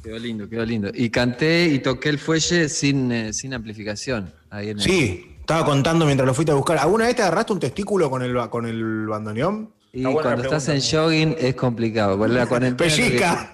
Quedó 0.02 0.18
lindo, 0.18 0.48
quedó 0.48 0.66
lindo. 0.66 0.90
Y 0.94 1.10
canté 1.10 1.66
y 1.68 1.80
toqué 1.80 2.08
el 2.08 2.20
fuelle 2.20 2.70
sin, 2.70 3.12
eh, 3.12 3.34
sin 3.34 3.54
amplificación. 3.54 4.32
Ahí 4.50 4.70
en 4.70 4.78
el- 4.78 4.84
Sí, 4.84 5.36
estaba 5.42 5.66
contando 5.66 6.06
mientras 6.06 6.26
lo 6.26 6.34
fuiste 6.34 6.54
a 6.54 6.56
buscar. 6.56 6.78
¿Alguna 6.78 7.06
vez 7.08 7.18
te 7.18 7.22
agarraste 7.22 7.52
un 7.52 7.60
testículo 7.60 8.10
con 8.10 8.24
el, 8.24 8.34
con 8.50 8.66
el 8.66 9.08
bandoneón? 9.08 9.74
Y 9.92 10.04
cuando 10.04 10.44
estás 10.44 10.70
en 10.70 10.80
jogging 10.82 11.36
es 11.38 11.56
complicado. 11.56 12.18
porque 12.18 12.34
la 12.34 12.46
cuarentena- 12.48 12.96
¡Pellizca! 12.96 13.52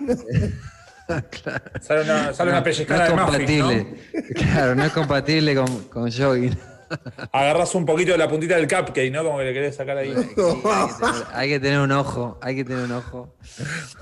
claro. 1.29 1.63
Sale 1.81 2.01
una, 2.03 2.33
sale 2.33 2.49
una 2.51 2.59
No 2.59 2.63
pellizcada 2.63 3.05
es 3.05 3.09
de 3.09 3.15
muffin, 3.15 3.59
¿no? 3.59 3.65
compatible. 3.67 3.95
Claro, 4.35 4.75
no 4.75 4.83
es 4.85 4.91
compatible 4.91 5.55
con, 5.55 5.83
con 5.85 6.11
jogging. 6.11 6.57
Agarras 7.31 7.73
un 7.75 7.85
poquito 7.85 8.11
de 8.11 8.17
la 8.19 8.29
puntita 8.29 8.55
del 8.55 8.67
cupcake, 8.67 9.11
¿no? 9.11 9.23
Como 9.23 9.39
que 9.39 9.45
le 9.45 9.53
querés 9.53 9.75
sacar 9.75 9.97
ahí 9.97 10.09
hay, 10.13 10.23
que 10.27 10.35
tener, 10.35 11.25
hay 11.33 11.49
que 11.49 11.59
tener 11.59 11.79
un 11.79 11.91
ojo, 11.91 12.37
hay 12.41 12.55
que 12.55 12.63
tener 12.63 12.83
un 12.83 12.91
ojo. 12.91 13.35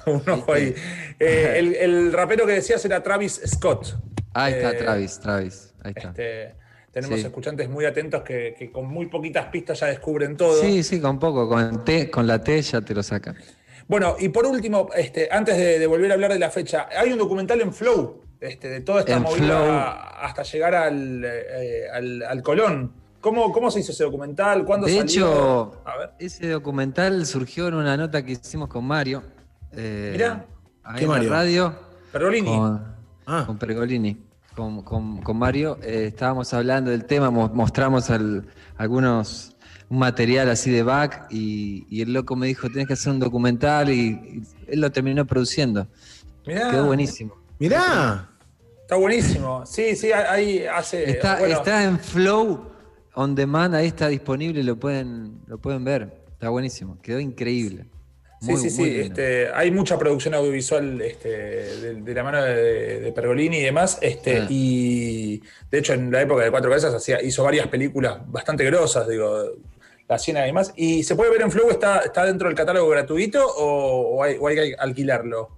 un 0.06 0.30
ojo 0.30 0.54
ahí. 0.54 0.76
Eh, 1.20 1.54
el, 1.58 1.76
el 1.76 2.14
rapero 2.14 2.46
que 2.46 2.54
decías 2.54 2.84
era 2.86 3.02
Travis 3.02 3.42
Scott. 3.46 3.98
Ahí 4.34 4.54
está 4.54 4.72
Eh, 4.72 4.74
Travis, 4.76 5.20
Travis. 5.20 5.74
Ahí 5.84 5.94
está. 5.96 6.10
Este, 6.10 6.56
tenemos 6.92 7.20
Sí. 7.20 7.26
escuchantes 7.26 7.70
muy 7.70 7.86
atentos 7.86 8.22
que, 8.24 8.54
que 8.58 8.72
con 8.72 8.86
muy 8.88 9.06
poquitas 9.08 9.46
pistas 9.48 9.80
ya 9.80 9.88
descubren 9.88 10.36
todo. 10.38 10.62
Sí, 10.62 10.84
sí, 10.84 11.00
con 11.00 11.20
poco, 11.20 11.48
con, 11.48 11.84
T, 11.86 12.10
con 12.12 12.28
la 12.28 12.44
T 12.44 12.62
ya 12.62 12.82
te 12.82 12.94
lo 12.94 13.02
sacan. 13.02 13.36
Bueno, 13.88 14.16
y 14.20 14.30
por 14.30 14.46
último, 14.46 14.90
este, 14.96 15.28
antes 15.32 15.58
de, 15.58 15.80
de 15.80 15.88
volver 15.88 16.12
a 16.12 16.14
hablar 16.16 16.32
de 16.34 16.40
la 16.40 16.50
fecha, 16.50 16.88
hay 16.98 17.12
un 17.12 17.20
documental 17.20 17.60
en 17.62 17.74
Flow, 17.74 18.22
este, 18.40 18.70
de 18.70 18.82
toda 18.82 19.02
esta 19.02 19.14
En 19.18 19.24
movida 19.24 19.46
Flow. 19.46 19.72
hasta 20.22 20.44
llegar 20.44 20.76
al, 20.76 21.24
eh, 21.26 21.86
al, 21.94 22.24
al 22.24 22.42
Colón. 22.42 22.94
¿Cómo, 23.22 23.52
¿Cómo 23.54 23.72
se 23.72 23.80
hizo 23.80 23.92
ese 23.94 24.04
documental? 24.04 24.66
¿Cuándo 24.66 24.86
De 24.88 24.94
salió? 24.98 25.06
hecho, 25.06 25.82
A 25.86 25.98
ver. 25.98 26.10
ese 26.20 26.50
documental 26.50 27.26
surgió 27.26 27.68
en 27.70 27.76
una 27.76 27.96
nota 27.96 28.24
que 28.26 28.34
hicimos 28.34 28.68
con 28.68 28.84
Mario. 28.86 29.24
Eh, 29.72 30.10
Mirá. 30.14 30.46
ahí 30.84 30.96
¿Qué 30.98 31.04
en 31.06 31.10
la 31.10 31.16
Mario? 31.18 31.30
radio. 31.32 31.76
Pergolini. 32.12 32.48
Con, 32.58 32.94
Ah. 33.26 33.44
con 33.48 33.58
Pergolini, 33.58 34.18
con, 34.56 34.82
con- 34.84 35.22
con 35.22 35.38
Mario, 35.38 35.78
eh, 35.82 36.06
estábamos 36.08 36.54
hablando 36.54 36.92
del 36.92 37.06
tema, 37.06 37.30
mo- 37.32 37.50
mostramos 37.54 38.10
al- 38.10 38.46
algunos, 38.78 39.56
un 39.90 40.00
material 40.00 40.50
así 40.50 40.72
de 40.72 40.84
back 40.84 41.28
y, 41.30 41.86
y 41.90 42.02
el 42.02 42.14
loco 42.14 42.36
me 42.36 42.48
dijo, 42.48 42.68
tienes 42.68 42.88
que 42.88 42.94
hacer 42.94 43.14
un 43.14 43.20
documental 43.20 43.90
y, 43.90 44.10
y 44.10 44.44
él 44.68 44.82
lo 44.82 44.92
terminó 44.92 45.26
produciendo. 45.26 45.88
Mirá, 46.46 46.72
Quedó 46.72 46.86
buenísimo. 46.88 47.36
Mirá. 47.60 48.30
Está 48.82 48.96
buenísimo. 48.98 49.66
Sí, 49.66 49.96
sí, 49.96 50.12
ahí 50.12 50.66
hace. 50.66 51.10
Está, 51.10 51.40
bueno, 51.40 51.56
está 51.56 51.84
en 51.86 52.00
Flow 52.00 52.66
On 53.16 53.34
Demand, 53.36 53.76
ahí 53.76 53.88
está 53.88 54.08
disponible, 54.08 54.64
lo 54.64 54.78
pueden, 54.80 55.40
lo 55.48 55.58
pueden 55.58 55.84
ver. 55.84 56.22
Está 56.32 56.50
buenísimo, 56.50 57.00
quedó 57.02 57.20
increíble. 57.20 57.86
Sí, 58.44 58.52
Muy- 58.52 58.70
sí, 58.70 58.82
muy 58.82 58.90
sí. 58.90 59.00
Este, 59.00 59.48
hay 59.54 59.72
mucha 59.72 59.98
producción 59.98 60.34
audiovisual 60.34 61.02
este, 61.02 61.30
de, 61.30 61.96
de 62.02 62.14
la 62.14 62.24
mano 62.24 62.44
de, 62.44 63.00
de 63.00 63.12
Pergolini 63.14 63.58
y 63.58 63.64
demás. 63.64 63.98
Este, 64.02 64.40
Ah. 64.42 64.48
Y 64.50 65.42
de 65.72 65.80
hecho, 65.80 65.94
en 65.94 66.12
la 66.12 66.22
época 66.22 66.44
de 66.44 66.52
Cuatro 66.52 66.70
Cabezas 66.70 66.94
hacía, 66.94 67.22
hizo 67.24 67.42
varias 67.44 67.68
películas 67.68 68.18
bastante 68.28 68.66
grosas, 68.66 69.08
digo, 69.08 69.44
La 70.10 70.20
Siena 70.20 70.42
y 70.44 70.48
demás. 70.48 70.74
¿Y 70.76 71.04
se 71.04 71.16
puede 71.16 71.32
ver 71.32 71.42
en 71.44 71.52
Flow? 71.52 71.70
¿Está, 71.70 72.00
está 72.00 72.26
dentro 72.26 72.50
del 72.50 72.58
catálogo 72.58 72.90
gratuito 72.90 73.46
o, 73.48 74.18
o 74.18 74.24
hay, 74.24 74.36
o 74.40 74.48
hay 74.48 74.56
que 74.56 74.76
alquilarlo? 74.78 75.58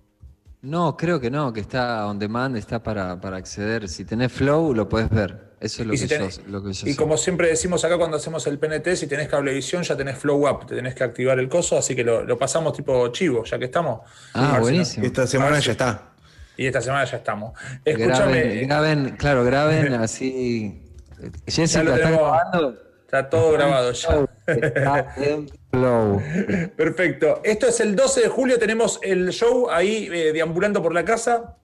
No, 0.62 0.96
creo 0.96 1.20
que 1.20 1.32
no, 1.32 1.52
que 1.54 1.62
está 1.62 2.08
on 2.08 2.20
demand, 2.20 2.56
está 2.58 2.84
para, 2.84 3.20
para 3.20 3.38
acceder. 3.38 3.88
Si 3.90 4.06
tenés 4.06 4.32
Flow, 4.32 4.74
lo 4.76 4.88
podés 4.88 5.10
ver. 5.10 5.45
Eso 5.66 5.82
es 5.82 5.88
lo 5.88 5.94
Y, 5.94 5.98
que, 6.00 6.08
si 6.08 6.42
yo, 6.42 6.48
lo 6.48 6.64
que 6.64 6.74
yo 6.74 6.88
y 6.88 6.92
sé. 6.92 6.96
como 6.96 7.18
siempre 7.18 7.48
decimos 7.48 7.84
acá 7.86 7.98
cuando 7.98 8.18
hacemos 8.18 8.46
el 8.48 8.60
PNT, 8.60 8.96
si 8.96 9.08
tenés 9.08 9.28
cablevisión 9.28 9.84
ya 9.84 9.96
tenés 9.98 10.18
Flow 10.18 10.48
Up, 10.50 10.66
te 10.68 10.76
tenés 10.76 10.94
que 10.96 11.04
activar 11.04 11.40
el 11.40 11.50
coso, 11.50 11.78
así 11.78 11.96
que 11.96 12.04
lo, 12.04 12.24
lo 12.24 12.38
pasamos 12.38 12.74
tipo 12.74 13.08
chivo, 13.10 13.44
ya 13.46 13.58
que 13.58 13.66
estamos. 13.66 14.02
Ah, 14.34 14.40
ver 14.42 14.48
si 14.50 14.54
no- 14.56 14.62
buenísimo. 14.62 15.06
Esta 15.06 15.28
semana 15.28 15.60
ya 15.60 15.72
está. 15.72 16.10
Y 16.58 16.68
esta 16.68 16.82
semana 16.82 17.04
ya 17.06 17.18
estamos. 17.18 17.54
Escúchame, 17.84 18.66
graben, 18.66 19.16
claro, 19.18 19.44
graben 19.44 19.94
así. 19.96 20.82
Jessica, 21.48 21.84
lo 21.84 21.96
¿está 21.96 22.06
tenemos. 22.08 22.32
grabando? 22.32 22.78
está 23.06 23.30
todo 23.30 23.52
grabado 23.54 23.92
ya. 23.92 24.26
Está 24.48 25.14
en 25.18 25.50
Flow. 25.72 26.22
Perfecto. 26.78 27.42
Esto 27.44 27.68
es 27.68 27.80
el 27.80 27.96
12 27.96 28.22
de 28.22 28.28
julio, 28.28 28.60
tenemos 28.60 29.00
el 29.02 29.30
show 29.32 29.70
ahí 29.70 30.10
eh, 30.12 30.32
deambulando 30.34 30.82
por 30.82 30.94
la 30.94 31.04
casa 31.04 31.58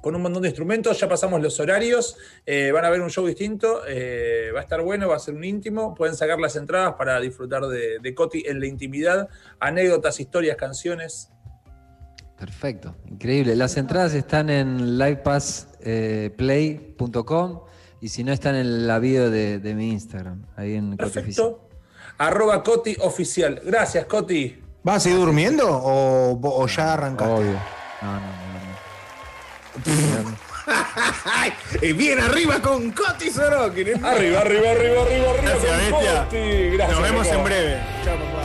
con 0.00 0.14
un 0.14 0.22
montón 0.22 0.42
de 0.42 0.48
instrumentos, 0.48 0.98
ya 0.98 1.06
pasamos 1.08 1.42
los 1.42 1.58
horarios, 1.60 2.16
eh, 2.46 2.70
van 2.72 2.84
a 2.84 2.90
ver 2.90 3.00
un 3.00 3.10
show 3.10 3.26
distinto, 3.26 3.82
eh, 3.86 4.50
va 4.54 4.60
a 4.60 4.62
estar 4.62 4.80
bueno, 4.82 5.08
va 5.08 5.16
a 5.16 5.18
ser 5.18 5.34
un 5.34 5.42
íntimo, 5.44 5.94
pueden 5.94 6.16
sacar 6.16 6.38
las 6.40 6.56
entradas 6.56 6.94
para 6.94 7.20
disfrutar 7.20 7.66
de, 7.66 7.98
de 8.00 8.14
Coti 8.14 8.44
en 8.46 8.60
la 8.60 8.66
intimidad, 8.66 9.28
anécdotas, 9.58 10.20
historias, 10.20 10.56
canciones. 10.56 11.30
Perfecto, 12.38 12.96
increíble. 13.06 13.54
Las 13.54 13.76
entradas 13.76 14.14
están 14.14 14.48
en 14.48 14.98
livepassplay.com 14.98 17.60
y 18.00 18.08
si 18.08 18.24
no 18.24 18.32
están 18.32 18.56
en 18.56 18.86
la 18.86 18.98
bio 18.98 19.30
de, 19.30 19.58
de 19.58 19.74
mi 19.74 19.90
Instagram, 19.90 20.46
ahí 20.56 20.74
en 20.74 20.96
Cote 20.96 21.20
Oficial. 21.20 21.50
Perfecto. 21.50 21.68
Arroba 22.16 22.62
Coti 22.62 22.96
Oficial. 23.00 23.60
Gracias, 23.64 24.06
Coti. 24.06 24.58
¿Vas 24.82 24.96
a 24.96 25.00
seguir 25.00 25.18
durmiendo 25.18 25.68
o, 25.68 26.40
o 26.42 26.66
ya 26.66 26.94
arrancaste? 26.94 27.34
Obvio. 27.34 27.60
No, 28.00 28.14
no, 28.14 28.20
no. 28.20 28.49
y 31.82 31.92
bien 31.92 32.20
arriba 32.20 32.60
con 32.60 32.90
Coti 32.92 33.30
Sorokin. 33.30 34.04
Arriba, 34.04 34.40
arriba, 34.40 34.70
arriba, 34.70 35.02
arriba, 35.02 35.30
arriba. 35.30 35.32
Gracias, 35.42 35.90
con 35.90 36.00
bestia. 36.00 36.24
Coti. 36.24 36.70
Gracias, 36.70 36.98
Nos 36.98 37.10
vemos 37.10 37.26
en 37.26 37.44
breve. 37.44 37.80
Chao. 38.04 38.39